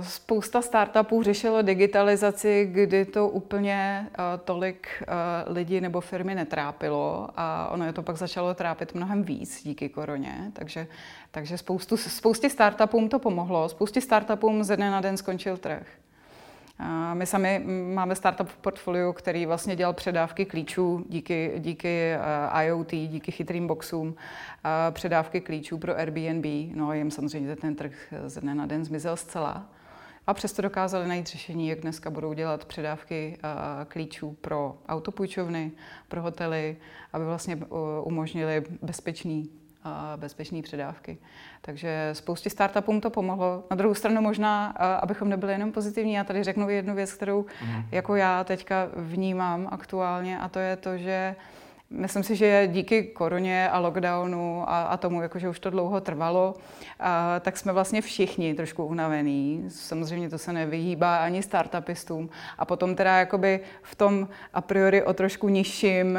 Spousta 0.00 0.62
startupů 0.62 1.22
řešilo 1.22 1.62
digitalizaci, 1.62 2.68
kdy 2.72 3.04
to 3.04 3.28
úplně 3.28 4.08
tolik 4.44 4.88
lidí 5.46 5.80
nebo 5.80 6.00
firmy 6.00 6.34
netrápilo 6.34 7.28
a 7.36 7.68
ono 7.68 7.84
je 7.84 7.92
to 7.92 8.02
pak 8.02 8.16
začalo 8.16 8.54
trápit 8.54 8.94
mnohem 8.94 9.22
víc 9.22 9.62
díky 9.64 9.88
koroně. 9.88 10.50
Takže, 10.52 10.86
takže 11.30 11.58
spoustu, 11.58 11.96
spoustě 11.96 12.50
startupům 12.50 13.08
to 13.08 13.18
pomohlo. 13.18 13.68
Spoustě 13.68 14.00
startupům 14.00 14.64
ze 14.64 14.76
dne 14.76 14.90
na 14.90 15.00
den 15.00 15.16
skončil 15.16 15.56
trh. 15.56 15.86
My 17.14 17.26
sami 17.26 17.62
máme 17.94 18.14
startup 18.14 18.48
v 18.48 18.56
portfoliu, 18.56 19.12
který 19.12 19.46
vlastně 19.46 19.76
dělal 19.76 19.92
předávky 19.92 20.44
klíčů 20.44 21.04
díky, 21.08 21.52
díky 21.58 21.88
eh, 21.88 22.64
IoT, 22.64 22.90
díky 22.90 23.32
chytrým 23.32 23.66
boxům, 23.66 24.14
předávky 24.90 25.40
klíčů 25.40 25.78
pro 25.78 25.96
Airbnb. 25.96 26.44
No 26.74 26.92
jim 26.92 27.10
samozřejmě 27.10 27.56
ten 27.56 27.74
trh 27.74 28.14
ze 28.26 28.40
dne 28.40 28.54
na 28.54 28.66
den 28.66 28.84
zmizel 28.84 29.16
zcela. 29.16 29.66
A 30.28 30.34
přesto 30.34 30.62
dokázali 30.62 31.08
najít 31.08 31.26
řešení, 31.26 31.68
jak 31.68 31.80
dneska 31.80 32.10
budou 32.10 32.32
dělat 32.32 32.64
předávky 32.64 33.38
eh, 33.38 33.84
klíčů 33.84 34.36
pro 34.40 34.78
autopůjčovny, 34.88 35.72
pro 36.08 36.22
hotely, 36.22 36.76
aby 37.12 37.24
vlastně 37.24 37.58
eh, 37.62 37.66
umožnili 38.02 38.64
bezpečný 38.82 39.50
bezpečné 40.16 40.62
předávky. 40.62 41.18
Takže 41.60 42.10
spoustě 42.12 42.50
startupům 42.50 43.00
to 43.00 43.10
pomohlo. 43.10 43.64
Na 43.70 43.76
druhou 43.76 43.94
stranu 43.94 44.22
možná, 44.22 44.66
abychom 45.02 45.28
nebyli 45.28 45.52
jenom 45.52 45.72
pozitivní, 45.72 46.12
já 46.12 46.24
tady 46.24 46.44
řeknu 46.44 46.68
jednu 46.68 46.94
věc, 46.94 47.12
kterou 47.12 47.46
mm. 47.64 47.84
jako 47.92 48.16
já 48.16 48.44
teďka 48.44 48.88
vnímám 48.96 49.68
aktuálně 49.70 50.38
a 50.38 50.48
to 50.48 50.58
je 50.58 50.76
to, 50.76 50.98
že 50.98 51.36
Myslím 51.90 52.22
si, 52.22 52.36
že 52.36 52.68
díky 52.72 53.02
koroně 53.02 53.70
a 53.70 53.78
lockdownu 53.78 54.70
a, 54.70 54.82
a 54.82 54.96
tomu, 54.96 55.22
jakože 55.22 55.48
už 55.48 55.60
to 55.60 55.70
dlouho 55.70 56.00
trvalo, 56.00 56.54
a, 57.00 57.40
tak 57.40 57.56
jsme 57.56 57.72
vlastně 57.72 58.02
všichni 58.02 58.54
trošku 58.54 58.84
unavení. 58.84 59.64
Samozřejmě 59.68 60.30
to 60.30 60.38
se 60.38 60.52
nevyhýbá 60.52 61.16
ani 61.16 61.42
startupistům. 61.42 62.30
A 62.58 62.64
potom 62.64 62.94
teda 62.94 63.18
jakoby 63.18 63.60
v 63.82 63.94
tom 63.94 64.28
a 64.54 64.60
priori 64.60 65.02
o 65.02 65.12
trošku 65.12 65.48
nižším, 65.48 66.16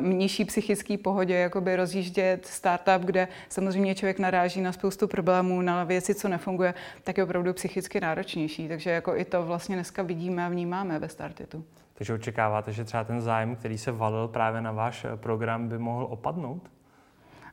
uh, 0.00 0.06
nižší 0.06 0.44
psychické 0.44 0.98
pohodě 0.98 1.34
jakoby 1.34 1.76
rozjíždět 1.76 2.46
startup, 2.46 3.02
kde 3.04 3.28
samozřejmě 3.48 3.94
člověk 3.94 4.18
naráží 4.18 4.60
na 4.60 4.72
spoustu 4.72 5.08
problémů, 5.08 5.62
na 5.62 5.84
věci, 5.84 6.14
co 6.14 6.28
nefunguje, 6.28 6.74
tak 7.02 7.18
je 7.18 7.24
opravdu 7.24 7.52
psychicky 7.52 8.00
náročnější. 8.00 8.68
Takže 8.68 8.90
jako 8.90 9.16
i 9.16 9.24
to 9.24 9.42
vlastně 9.42 9.76
dneska 9.76 10.02
vidíme 10.02 10.46
a 10.46 10.48
vnímáme 10.48 10.98
ve 10.98 11.08
Startitu. 11.08 11.64
Takže 11.94 12.14
očekáváte, 12.14 12.72
že 12.72 12.84
třeba 12.84 13.04
ten 13.04 13.20
zájem, 13.20 13.56
který 13.56 13.78
se 13.78 13.92
valil 13.92 14.28
právě 14.28 14.60
na 14.60 14.72
váš 14.72 15.04
eh, 15.04 15.16
program, 15.16 15.68
by 15.68 15.78
mohl 15.78 16.06
opadnout? 16.10 16.70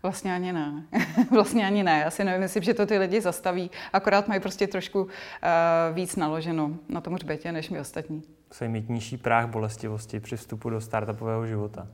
Vlastně 0.03 0.35
ani 0.35 0.53
ne. 0.53 0.83
vlastně 1.31 1.65
ani 1.65 1.83
ne. 1.83 1.99
Já 1.99 2.09
si 2.09 2.23
nevím, 2.23 2.41
myslím, 2.41 2.63
že 2.63 2.73
to 2.73 2.85
ty 2.85 2.97
lidi 2.97 3.21
zastaví. 3.21 3.71
Akorát 3.93 4.27
mají 4.27 4.39
prostě 4.39 4.67
trošku 4.67 5.01
uh, 5.01 5.09
víc 5.93 6.15
naloženo 6.15 6.71
na 6.89 7.01
tom 7.01 7.13
hřbetě, 7.13 7.51
než 7.51 7.69
my 7.69 7.79
ostatní. 7.79 8.23
Musí 8.49 8.67
mít 8.67 8.89
nižší 8.89 9.17
práh 9.17 9.47
bolestivosti 9.47 10.19
při 10.19 10.37
vstupu 10.37 10.69
do 10.69 10.81
startupového 10.81 11.47
života. 11.47 11.87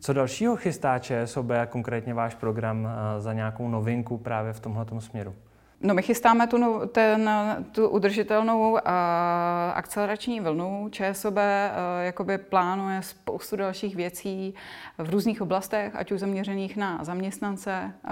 Co 0.00 0.12
dalšího 0.12 0.56
chystá 0.56 0.98
ČSOB 0.98 1.50
a 1.50 1.66
konkrétně 1.66 2.14
váš 2.14 2.34
program 2.34 2.84
uh, 2.84 2.90
za 3.18 3.32
nějakou 3.32 3.68
novinku 3.68 4.18
právě 4.18 4.52
v 4.52 4.60
tomhle 4.60 4.86
směru? 4.98 5.34
No 5.80 5.94
my 5.94 6.02
chystáme 6.02 6.46
tu, 6.46 6.86
ten, 6.92 7.30
tu 7.72 7.88
udržitelnou 7.88 8.70
uh, 8.70 8.78
akcelerační 9.74 10.40
vlnu. 10.40 10.88
ČSOB 10.90 11.34
uh, 11.36 11.40
jakoby 12.00 12.38
plánuje 12.38 13.02
spoustu 13.02 13.56
dalších 13.56 13.96
věcí 13.96 14.54
v 14.98 15.10
různých 15.10 15.42
oblastech, 15.42 15.96
ať 15.96 16.12
už 16.12 16.20
zaměřených 16.20 16.76
na 16.76 17.04
zaměstnance. 17.04 17.92
Uh, 18.04 18.10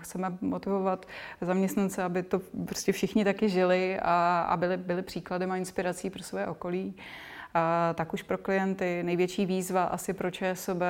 chceme 0.00 0.32
motivovat 0.40 1.06
zaměstnance, 1.40 2.02
aby 2.02 2.22
to 2.22 2.40
prostě 2.66 2.92
všichni 2.92 3.24
taky 3.24 3.48
žili 3.48 4.00
a, 4.02 4.46
a 4.48 4.56
byli, 4.56 4.76
byli 4.76 5.02
příkladem 5.02 5.52
a 5.52 5.56
inspirací 5.56 6.10
pro 6.10 6.22
své 6.22 6.46
okolí. 6.46 6.94
Uh, 6.96 7.94
tak 7.94 8.12
už 8.12 8.22
pro 8.22 8.38
klienty 8.38 9.02
největší 9.02 9.46
výzva 9.46 9.84
asi 9.84 10.12
pro 10.12 10.30
ČSOB 10.30 10.82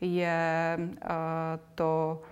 je 0.00 0.78
to, 1.74 2.22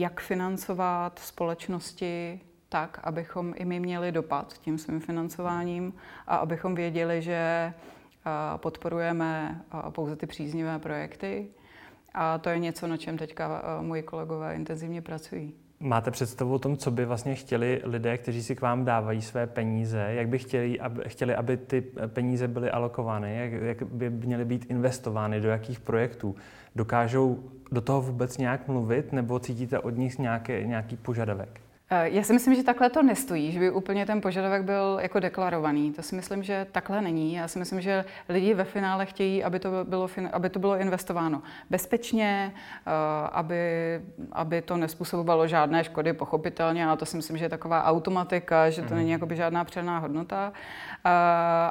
jak 0.00 0.20
financovat 0.20 1.18
společnosti 1.18 2.40
tak, 2.68 3.00
abychom 3.02 3.54
i 3.56 3.64
my 3.64 3.80
měli 3.80 4.12
dopad 4.12 4.52
tím 4.52 4.78
svým 4.78 5.00
financováním 5.00 5.92
a 6.26 6.36
abychom 6.36 6.74
věděli, 6.74 7.22
že 7.22 7.72
podporujeme 8.56 9.60
pouze 9.90 10.16
ty 10.16 10.26
příznivé 10.26 10.78
projekty. 10.78 11.46
A 12.14 12.38
to 12.38 12.48
je 12.50 12.58
něco, 12.58 12.86
na 12.86 12.96
čem 12.96 13.18
teďka 13.18 13.62
moji 13.80 14.02
kolegové 14.02 14.54
intenzivně 14.54 15.02
pracují. 15.02 15.54
Máte 15.80 16.10
představu 16.10 16.54
o 16.54 16.58
tom, 16.58 16.76
co 16.76 16.90
by 16.90 17.04
vlastně 17.04 17.34
chtěli 17.34 17.80
lidé, 17.84 18.18
kteří 18.18 18.42
si 18.42 18.56
k 18.56 18.60
vám 18.60 18.84
dávají 18.84 19.22
své 19.22 19.46
peníze, 19.46 20.06
jak 20.08 20.28
by 20.28 20.38
chtěli, 20.38 20.80
aby, 20.80 21.02
chtěli, 21.06 21.34
aby 21.34 21.56
ty 21.56 21.80
peníze 22.06 22.48
byly 22.48 22.70
alokovány, 22.70 23.36
jak, 23.36 23.52
jak 23.52 23.82
by 23.82 24.10
měly 24.10 24.44
být 24.44 24.66
investovány, 24.70 25.40
do 25.40 25.48
jakých 25.48 25.80
projektů? 25.80 26.36
Dokážou 26.76 27.50
do 27.72 27.80
toho 27.80 28.02
vůbec 28.02 28.38
nějak 28.38 28.68
mluvit 28.68 29.12
nebo 29.12 29.38
cítíte 29.38 29.78
od 29.78 29.90
nich 29.90 30.18
nějaký, 30.18 30.52
nějaký 30.52 30.96
požadavek? 30.96 31.60
Eh, 31.94 32.08
já 32.08 32.22
si 32.22 32.32
myslím, 32.32 32.54
že 32.54 32.62
takhle 32.62 32.90
to 32.90 33.02
nestojí, 33.02 33.52
že 33.52 33.60
by 33.60 33.70
úplně 33.70 34.06
ten 34.06 34.20
požadavek 34.20 34.62
byl 34.62 34.98
jako 35.02 35.20
deklarovaný. 35.20 35.92
To 35.92 36.02
si 36.02 36.14
myslím, 36.14 36.42
že 36.42 36.66
takhle 36.72 37.02
není. 37.02 37.34
Já 37.34 37.48
si 37.48 37.58
myslím, 37.58 37.80
že 37.80 38.04
lidi 38.28 38.54
ve 38.54 38.64
finále 38.64 39.06
chtějí, 39.06 39.44
aby 39.44 39.58
to 39.58 39.70
bylo, 39.84 40.08
aby 40.32 40.50
to 40.50 40.58
bylo 40.58 40.76
investováno 40.76 41.42
bezpečně, 41.70 42.54
eh, 42.86 42.90
aby, 43.32 43.60
aby 44.32 44.62
to 44.62 44.76
nespůsobovalo 44.76 45.46
žádné 45.46 45.84
škody, 45.84 46.12
pochopitelně, 46.12 46.86
a 46.86 46.96
to 46.96 47.06
si 47.06 47.16
myslím, 47.16 47.38
že 47.38 47.44
je 47.44 47.48
taková 47.48 47.84
automatika, 47.84 48.70
že 48.70 48.82
to 48.82 48.94
není 48.94 49.10
jakoby 49.10 49.36
žádná 49.36 49.64
předná 49.64 49.98
hodnota. 49.98 50.52
Eh, 50.52 51.10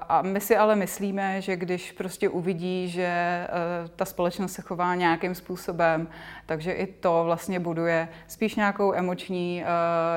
a 0.09 0.21
my 0.21 0.39
si 0.39 0.57
ale 0.57 0.75
myslíme, 0.75 1.41
že 1.41 1.55
když 1.55 1.91
prostě 1.91 2.29
uvidí, 2.29 2.89
že 2.89 3.47
ta 3.95 4.05
společnost 4.05 4.53
se 4.53 4.61
chová 4.61 4.95
nějakým 4.95 5.35
způsobem, 5.35 6.07
takže 6.45 6.71
i 6.71 6.87
to 6.87 7.21
vlastně 7.25 7.59
buduje 7.59 8.07
spíš 8.27 8.55
nějakou 8.55 8.93
emoční 8.93 9.63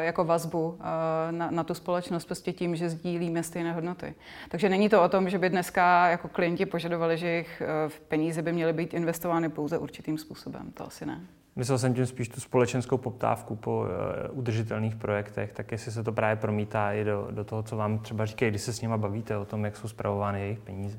jako 0.00 0.24
vazbu 0.24 0.78
eh, 0.80 1.32
na, 1.32 1.50
na 1.50 1.64
tu 1.64 1.74
společnost 1.74 2.24
prostě 2.24 2.52
tím, 2.52 2.76
že 2.76 2.90
sdílíme 2.90 3.42
stejné 3.42 3.72
hodnoty. 3.72 4.14
Takže 4.48 4.68
není 4.68 4.88
to 4.88 5.02
o 5.02 5.08
tom, 5.08 5.30
že 5.30 5.38
by 5.38 5.50
dneska 5.50 6.08
jako 6.08 6.28
klienti 6.28 6.66
požadovali, 6.66 7.18
že 7.18 7.26
jejich 7.26 7.62
eh, 7.62 7.90
peníze 8.08 8.42
by 8.42 8.52
měly 8.52 8.72
být 8.72 8.94
investovány 8.94 9.48
pouze 9.48 9.78
určitým 9.78 10.18
způsobem. 10.18 10.70
To 10.74 10.86
asi 10.86 11.06
ne. 11.06 11.20
Myslel 11.56 11.78
jsem 11.78 11.94
tím 11.94 12.06
spíš 12.06 12.28
tu 12.28 12.40
společenskou 12.40 12.98
poptávku 12.98 13.56
po 13.56 13.80
uh, 13.80 14.38
udržitelných 14.38 14.96
projektech, 14.96 15.52
tak 15.52 15.72
jestli 15.72 15.92
se 15.92 16.02
to 16.02 16.12
právě 16.12 16.36
promítá 16.36 16.92
i 16.92 17.04
do, 17.04 17.28
do 17.30 17.44
toho, 17.44 17.62
co 17.62 17.76
vám 17.76 17.98
třeba 17.98 18.26
říkají, 18.26 18.50
když 18.50 18.62
se 18.62 18.72
s 18.72 18.80
nimi 18.80 18.98
bavíte 18.98 19.36
o 19.36 19.44
tom, 19.44 19.64
jak 19.64 19.76
jsou 19.76 19.88
zpravovány 19.88 20.40
jejich 20.40 20.58
peníze. 20.58 20.98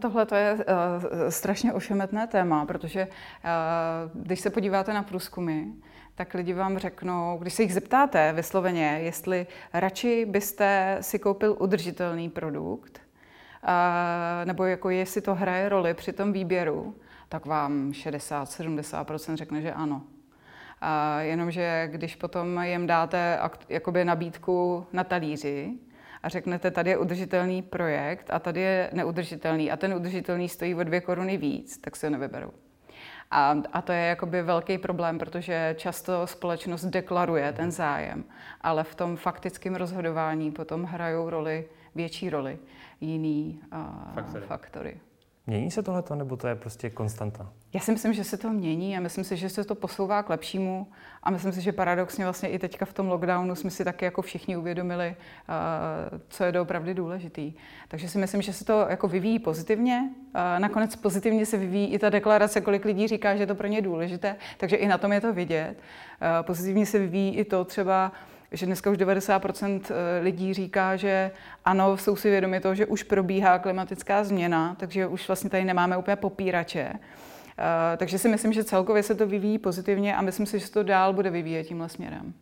Tohle 0.00 0.26
to 0.26 0.34
je 0.34 0.54
uh, 0.54 0.60
strašně 1.28 1.72
ošemetné 1.72 2.26
téma, 2.26 2.66
protože 2.66 3.06
uh, 3.06 4.22
když 4.22 4.40
se 4.40 4.50
podíváte 4.50 4.92
na 4.92 5.02
průzkumy, 5.02 5.64
tak 6.14 6.34
lidi 6.34 6.52
vám 6.52 6.78
řeknou, 6.78 7.38
když 7.40 7.54
se 7.54 7.62
jich 7.62 7.74
zeptáte 7.74 8.32
vysloveně, 8.32 9.00
jestli 9.02 9.46
radši 9.72 10.26
byste 10.26 10.98
si 11.00 11.18
koupil 11.18 11.56
udržitelný 11.60 12.30
produkt, 12.30 13.00
nebo 14.44 14.64
jako 14.64 14.90
jestli 14.90 15.20
to 15.20 15.34
hraje 15.34 15.68
roli 15.68 15.94
při 15.94 16.12
tom 16.12 16.32
výběru, 16.32 16.94
tak 17.28 17.46
vám 17.46 17.90
60-70% 17.90 19.34
řekne, 19.34 19.62
že 19.62 19.72
ano. 19.72 20.02
A 20.80 21.20
jenomže 21.20 21.88
když 21.92 22.16
potom 22.16 22.62
jim 22.62 22.86
dáte 22.86 23.38
jakoby 23.68 24.04
nabídku 24.04 24.86
na 24.92 25.04
talíři 25.04 25.78
a 26.22 26.28
řeknete, 26.28 26.70
tady 26.70 26.90
je 26.90 26.98
udržitelný 26.98 27.62
projekt 27.62 28.30
a 28.30 28.38
tady 28.38 28.60
je 28.60 28.90
neudržitelný 28.92 29.70
a 29.70 29.76
ten 29.76 29.94
udržitelný 29.94 30.48
stojí 30.48 30.74
o 30.74 30.84
dvě 30.84 31.00
koruny 31.00 31.36
víc, 31.36 31.78
tak 31.78 31.96
se 31.96 32.06
ho 32.06 32.10
nevyberou. 32.10 32.50
A, 33.30 33.56
a 33.72 33.82
to 33.82 33.92
je 33.92 34.00
jakoby 34.00 34.42
velký 34.42 34.78
problém, 34.78 35.18
protože 35.18 35.74
často 35.78 36.26
společnost 36.26 36.84
deklaruje 36.84 37.52
ten 37.52 37.70
zájem, 37.70 38.24
ale 38.60 38.84
v 38.84 38.94
tom 38.94 39.16
faktickém 39.16 39.74
rozhodování 39.74 40.50
potom 40.50 40.84
hrajou 40.84 41.30
roli, 41.30 41.68
větší 41.94 42.30
roli 42.30 42.58
jiný 43.00 43.60
uh, 43.72 44.14
faktory. 44.14 44.46
faktory. 44.46 45.00
Mění 45.46 45.70
se 45.70 45.82
tohleto, 45.82 46.14
nebo 46.14 46.36
to 46.36 46.48
je 46.48 46.54
prostě 46.54 46.90
konstanta? 46.90 47.52
Já 47.74 47.80
si 47.80 47.92
myslím, 47.92 48.12
že 48.12 48.24
se 48.24 48.36
to 48.36 48.50
mění 48.50 48.96
a 48.96 49.00
myslím 49.00 49.24
si, 49.24 49.36
že 49.36 49.48
se 49.48 49.64
to 49.64 49.74
posouvá 49.74 50.22
k 50.22 50.30
lepšímu 50.30 50.86
a 51.22 51.30
myslím 51.30 51.52
si, 51.52 51.60
že 51.60 51.72
paradoxně 51.72 52.24
vlastně 52.24 52.48
i 52.48 52.58
teďka 52.58 52.84
v 52.84 52.92
tom 52.92 53.08
lockdownu 53.08 53.54
jsme 53.54 53.70
si 53.70 53.84
taky 53.84 54.04
jako 54.04 54.22
všichni 54.22 54.56
uvědomili, 54.56 55.08
uh, 55.08 56.18
co 56.28 56.44
je 56.44 56.52
doopravdy 56.52 56.94
důležitý. 56.94 57.52
Takže 57.88 58.08
si 58.08 58.18
myslím, 58.18 58.42
že 58.42 58.52
se 58.52 58.64
to 58.64 58.86
jako 58.88 59.08
vyvíjí 59.08 59.38
pozitivně. 59.38 60.10
Uh, 60.34 60.40
nakonec 60.58 60.96
pozitivně 60.96 61.46
se 61.46 61.56
vyvíjí 61.56 61.92
i 61.92 61.98
ta 61.98 62.10
deklarace, 62.10 62.60
kolik 62.60 62.84
lidí 62.84 63.08
říká, 63.08 63.36
že 63.36 63.42
je 63.42 63.46
to 63.46 63.54
pro 63.54 63.66
ně 63.66 63.82
důležité, 63.82 64.36
takže 64.56 64.76
i 64.76 64.88
na 64.88 64.98
tom 64.98 65.12
je 65.12 65.20
to 65.20 65.32
vidět. 65.32 65.74
Uh, 65.76 66.46
pozitivně 66.46 66.86
se 66.86 66.98
vyvíjí 66.98 67.36
i 67.36 67.44
to 67.44 67.64
třeba, 67.64 68.12
že 68.52 68.66
dneska 68.66 68.90
už 68.90 68.98
90% 68.98 69.80
eh, 69.90 70.22
lidí 70.22 70.54
říká, 70.54 70.96
že 70.96 71.30
ano, 71.64 71.96
jsou 71.96 72.16
si 72.16 72.30
vědomi 72.30 72.60
toho, 72.60 72.74
že 72.74 72.86
už 72.86 73.02
probíhá 73.02 73.58
klimatická 73.58 74.24
změna, 74.24 74.76
takže 74.78 75.06
už 75.06 75.28
vlastně 75.28 75.50
tady 75.50 75.64
nemáme 75.64 75.96
úplně 75.96 76.16
popírače. 76.16 76.92
Eh, 77.58 77.96
takže 77.96 78.18
si 78.18 78.28
myslím, 78.28 78.52
že 78.52 78.64
celkově 78.64 79.02
se 79.02 79.14
to 79.14 79.26
vyvíjí 79.26 79.58
pozitivně 79.58 80.16
a 80.16 80.22
myslím 80.22 80.46
si, 80.46 80.58
že 80.58 80.66
se 80.66 80.72
to 80.72 80.82
dál 80.82 81.12
bude 81.12 81.30
vyvíjet 81.30 81.64
tímhle 81.64 81.88
směrem. 81.88 82.34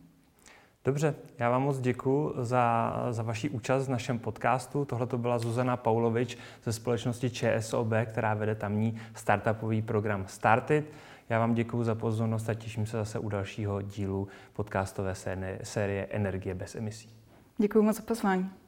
Dobře, 0.85 1.15
já 1.39 1.49
vám 1.49 1.61
moc 1.61 1.79
děkuji 1.79 2.33
za, 2.37 2.95
za 3.11 3.23
vaši 3.23 3.49
účast 3.49 3.87
v 3.87 3.89
našem 3.89 4.19
podcastu. 4.19 4.85
Tohle 4.85 5.07
to 5.07 5.17
byla 5.17 5.39
Zuzana 5.39 5.77
Paulovič 5.77 6.37
ze 6.63 6.73
společnosti 6.73 7.29
ČSOB, 7.29 7.87
která 8.05 8.33
vede 8.33 8.55
tamní 8.55 9.01
startupový 9.15 9.81
program 9.81 10.23
Startit. 10.27 10.91
Já 11.29 11.39
vám 11.39 11.53
děkuji 11.53 11.83
za 11.83 11.95
pozornost 11.95 12.49
a 12.49 12.53
těším 12.53 12.85
se 12.85 12.97
zase 12.97 13.19
u 13.19 13.29
dalšího 13.29 13.81
dílu 13.81 14.27
podcastové 14.53 15.15
série 15.63 16.07
Energie 16.09 16.55
bez 16.55 16.75
emisí. 16.75 17.09
Děkuji 17.57 17.81
moc 17.81 17.95
za 17.95 18.03
pozvání. 18.03 18.60